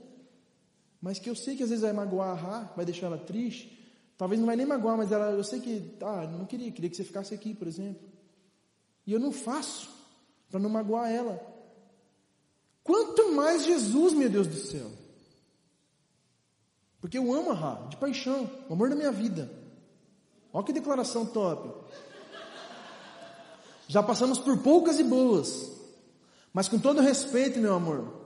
[1.01, 3.80] mas que eu sei que às vezes vai magoar vai deixar ela triste,
[4.21, 6.97] Talvez não vai nem magoar, mas ela, eu sei que, ah, não queria, queria que
[6.97, 8.07] você ficasse aqui, por exemplo.
[9.07, 9.89] E eu não faço
[10.51, 11.41] para não magoar ela.
[12.85, 14.91] Quanto mais Jesus, meu Deus do céu.
[17.01, 19.51] Porque eu amo a Rá, de paixão, o amor da minha vida.
[20.53, 21.73] Olha que declaração top.
[23.89, 25.73] Já passamos por poucas e boas.
[26.53, 28.21] Mas com todo respeito, meu amor,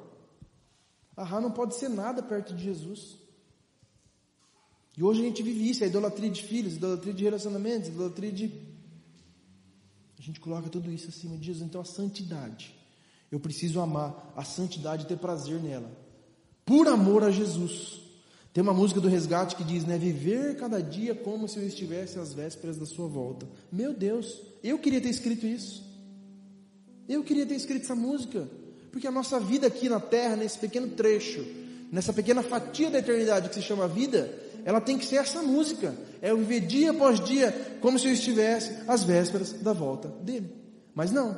[1.16, 3.24] a Rá não pode ser nada perto de Jesus.
[4.97, 7.92] E hoje a gente vive isso, a idolatria de filhos, a idolatria de relacionamentos, a
[7.92, 8.53] idolatria de.
[10.18, 11.66] A gente coloca tudo isso acima de Jesus.
[11.66, 12.74] Então a santidade.
[13.30, 15.90] Eu preciso amar a santidade e ter prazer nela.
[16.64, 18.01] por amor a Jesus.
[18.53, 19.99] Tem uma música do resgate que diz, né?
[19.99, 23.47] Viver cada dia como se eu estivesse às vésperas da sua volta.
[23.70, 25.82] Meu Deus, eu queria ter escrito isso.
[27.09, 28.49] Eu queria ter escrito essa música.
[28.92, 31.45] Porque a nossa vida aqui na terra, nesse pequeno trecho,
[31.90, 34.32] nessa pequena fatia da eternidade que se chama vida,
[34.64, 35.94] ela tem que ser essa música.
[36.22, 40.50] É eu viver dia após dia como se eu estivesse às vésperas da volta dele.
[40.94, 41.36] Mas não.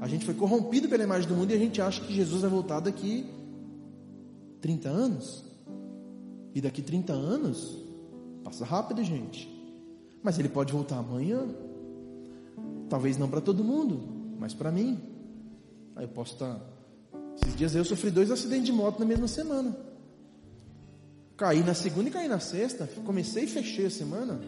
[0.00, 2.50] A gente foi corrompido pela imagem do mundo e a gente acha que Jesus vai
[2.50, 3.26] voltar daqui
[4.60, 5.44] 30 anos.
[6.54, 7.78] E daqui 30 anos,
[8.42, 9.48] passa rápido, gente.
[10.22, 11.46] Mas ele pode voltar amanhã.
[12.88, 14.00] Talvez não para todo mundo,
[14.38, 14.98] mas para mim.
[15.94, 16.60] Aí eu posso estar.
[17.36, 19.91] Esses dias eu sofri dois acidentes de moto na mesma semana.
[21.36, 22.88] Caí na segunda e caí na sexta.
[23.04, 24.40] Comecei e fechei a semana.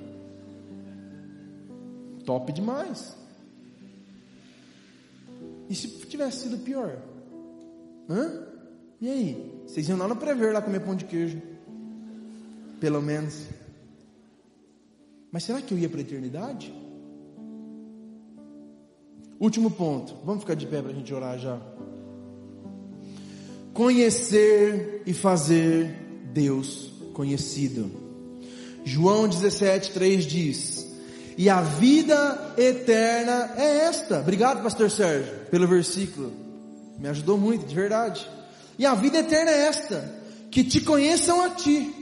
[2.24, 3.16] Top demais.
[5.68, 6.99] E se tivesse sido pior?
[8.09, 8.47] Hã?
[9.01, 9.62] E aí?
[9.66, 11.55] Vocês iam lá no Prever lá comer pão de queijo
[12.85, 13.47] pelo menos.
[15.32, 16.70] Mas será que eu ia para a eternidade?
[19.41, 21.59] Último ponto, vamos ficar de pé para a gente orar já.
[23.72, 26.03] Conhecer e fazer
[26.35, 27.91] Deus conhecido.
[28.85, 30.87] João 17, 3 diz:
[31.39, 34.18] E a vida eterna é esta.
[34.18, 36.32] Obrigado, Pastor Sérgio, pelo versículo.
[36.99, 38.28] Me ajudou muito, de verdade.
[38.78, 40.12] E a vida eterna é esta:
[40.51, 41.95] que te conheçam a ti,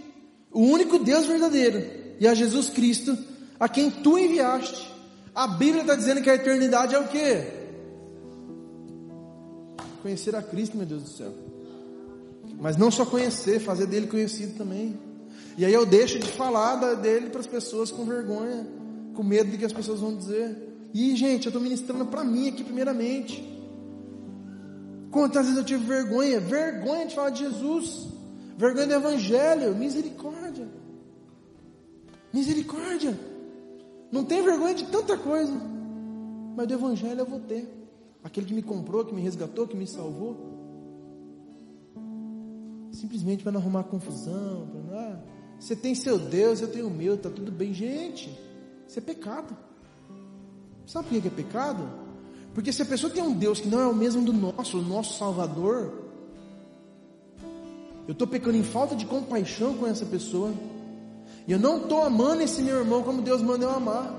[0.51, 1.85] o único Deus verdadeiro,
[2.19, 3.17] e a Jesus Cristo,
[3.61, 4.91] a quem tu enviaste.
[5.35, 7.47] A Bíblia está dizendo que a eternidade é o quê?
[10.03, 11.52] Conhecer a Cristo, meu Deus do céu.
[12.63, 14.97] Mas não só conhecer, fazer dele conhecido também.
[15.59, 18.65] E aí eu deixo de falar dele para as pessoas com vergonha,
[19.17, 20.57] com medo de que as pessoas vão dizer.
[20.95, 23.43] E gente, eu estou ministrando para mim aqui primeiramente.
[25.11, 26.39] Quantas vezes eu tive vergonha?
[26.39, 28.07] Vergonha de falar de Jesus.
[28.57, 30.69] Vergonha do Evangelho, misericórdia.
[32.33, 33.19] Misericórdia.
[34.13, 35.53] Não tem vergonha de tanta coisa,
[36.55, 37.69] mas do Evangelho eu vou ter.
[38.23, 40.52] Aquele que me comprou, que me resgatou, que me salvou.
[42.93, 44.69] Simplesmente para não arrumar confusão.
[44.71, 45.19] Para, ah,
[45.59, 47.73] você tem seu Deus, eu tenho o meu, está tudo bem.
[47.73, 48.31] Gente,
[48.87, 49.57] isso é pecado.
[50.87, 51.89] Sabe por que é pecado?
[52.55, 54.83] Porque se a pessoa tem um Deus que não é o mesmo do nosso, o
[54.83, 56.03] nosso Salvador,
[58.07, 60.53] eu estou pecando em falta de compaixão com essa pessoa.
[61.47, 64.15] E eu não estou amando esse meu irmão como Deus manda eu amar.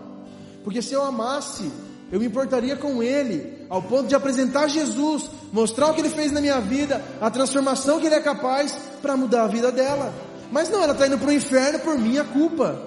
[0.63, 1.69] Porque se eu amasse,
[2.14, 6.32] eu me importaria com ele, ao ponto de apresentar Jesus, mostrar o que ele fez
[6.32, 10.14] na minha vida, a transformação que ele é capaz para mudar a vida dela.
[10.51, 12.80] Mas não, ela está indo para o inferno por minha culpa.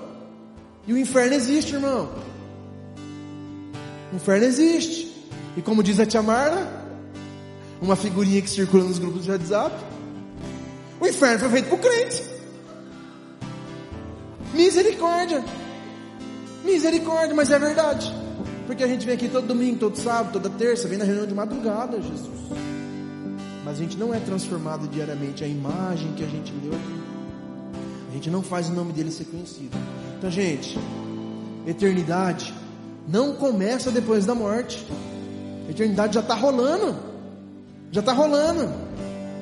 [0.86, 2.08] E o inferno existe, irmão.
[4.12, 5.12] O inferno existe.
[5.56, 6.64] E como diz a tia Marla,
[7.82, 9.74] uma figurinha que circula nos grupos de WhatsApp,
[11.00, 12.22] o inferno foi feito o crente.
[14.54, 15.44] Misericórdia.
[16.64, 18.25] Misericórdia, mas é verdade.
[18.66, 21.34] Porque a gente vem aqui todo domingo, todo sábado, toda terça, vem na reunião de
[21.34, 22.40] madrugada, Jesus.
[23.64, 27.00] Mas a gente não é transformado diariamente a imagem que a gente leu aqui.
[28.10, 29.76] A gente não faz o nome dele ser conhecido.
[30.18, 30.78] Então, gente,
[31.66, 32.52] eternidade
[33.08, 34.86] não começa depois da morte.
[35.68, 36.96] A eternidade já está rolando.
[37.92, 38.72] Já está rolando.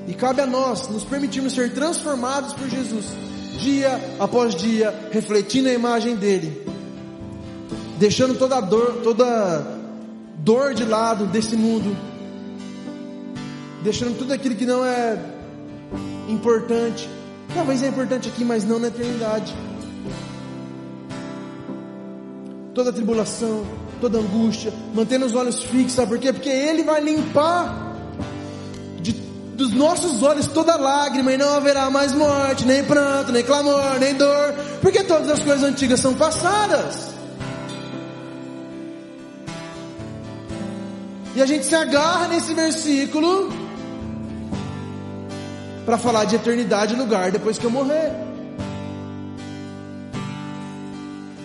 [0.06, 3.06] E cabe a nós nos permitirmos ser transformados por Jesus,
[3.58, 6.63] dia após dia, refletindo a imagem dele,
[7.99, 9.64] deixando toda dor, toda
[10.38, 11.97] dor de lado desse mundo,
[13.82, 15.18] deixando tudo aquilo que não é
[16.28, 17.09] importante.
[17.55, 19.55] Talvez é importante aqui, mas não na eternidade.
[22.74, 23.64] Toda tribulação,
[24.01, 26.32] toda angústia, mantendo os olhos fixos, sabe por quê?
[26.32, 27.84] Porque Ele vai limpar
[29.55, 34.14] dos nossos olhos toda lágrima, e não haverá mais morte, nem pranto, nem clamor, nem
[34.14, 37.13] dor, porque todas as coisas antigas são passadas.
[41.35, 43.53] E a gente se agarra nesse versículo
[45.85, 48.12] para falar de eternidade e lugar depois que eu morrer.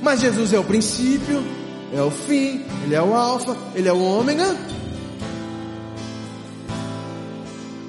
[0.01, 1.43] Mas Jesus é o princípio,
[1.93, 4.55] é o fim, Ele é o alfa, Ele é o ômega.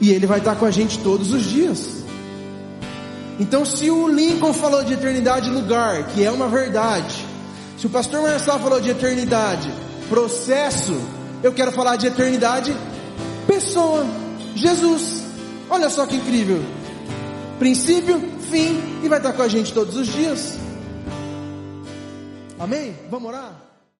[0.01, 2.01] E Ele vai estar com a gente todos os dias.
[3.39, 7.25] Então, se o Lincoln falou de eternidade e lugar, que é uma verdade,
[7.79, 9.73] se o pastor Marcelo falou de eternidade,
[10.09, 11.01] processo,
[11.43, 12.75] eu quero falar de eternidade,
[13.47, 14.05] pessoa,
[14.55, 15.25] Jesus.
[15.69, 16.63] Olha só que incrível.
[17.59, 18.21] Princípio,
[18.51, 20.59] fim, e vai estar com a gente todos os dias.
[22.59, 22.95] Amém?
[23.11, 23.70] Vamos orar?